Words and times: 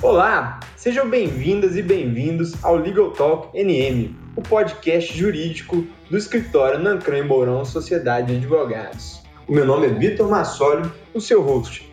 Olá, 0.00 0.60
sejam 0.76 1.10
bem-vindas 1.10 1.74
e 1.74 1.82
bem-vindos 1.82 2.54
ao 2.62 2.76
Legal 2.76 3.10
Talk 3.10 3.48
NM, 3.52 4.14
o 4.36 4.40
podcast 4.40 5.12
jurídico 5.12 5.84
do 6.08 6.16
escritório 6.16 6.78
Nancran 6.78 7.24
Mourão 7.24 7.64
Sociedade 7.64 8.28
de 8.28 8.36
Advogados. 8.36 9.20
O 9.48 9.52
meu 9.52 9.66
nome 9.66 9.88
é 9.88 9.90
Vitor 9.90 10.30
Massoli, 10.30 10.88
o 11.12 11.20
seu 11.20 11.42
host. 11.42 11.84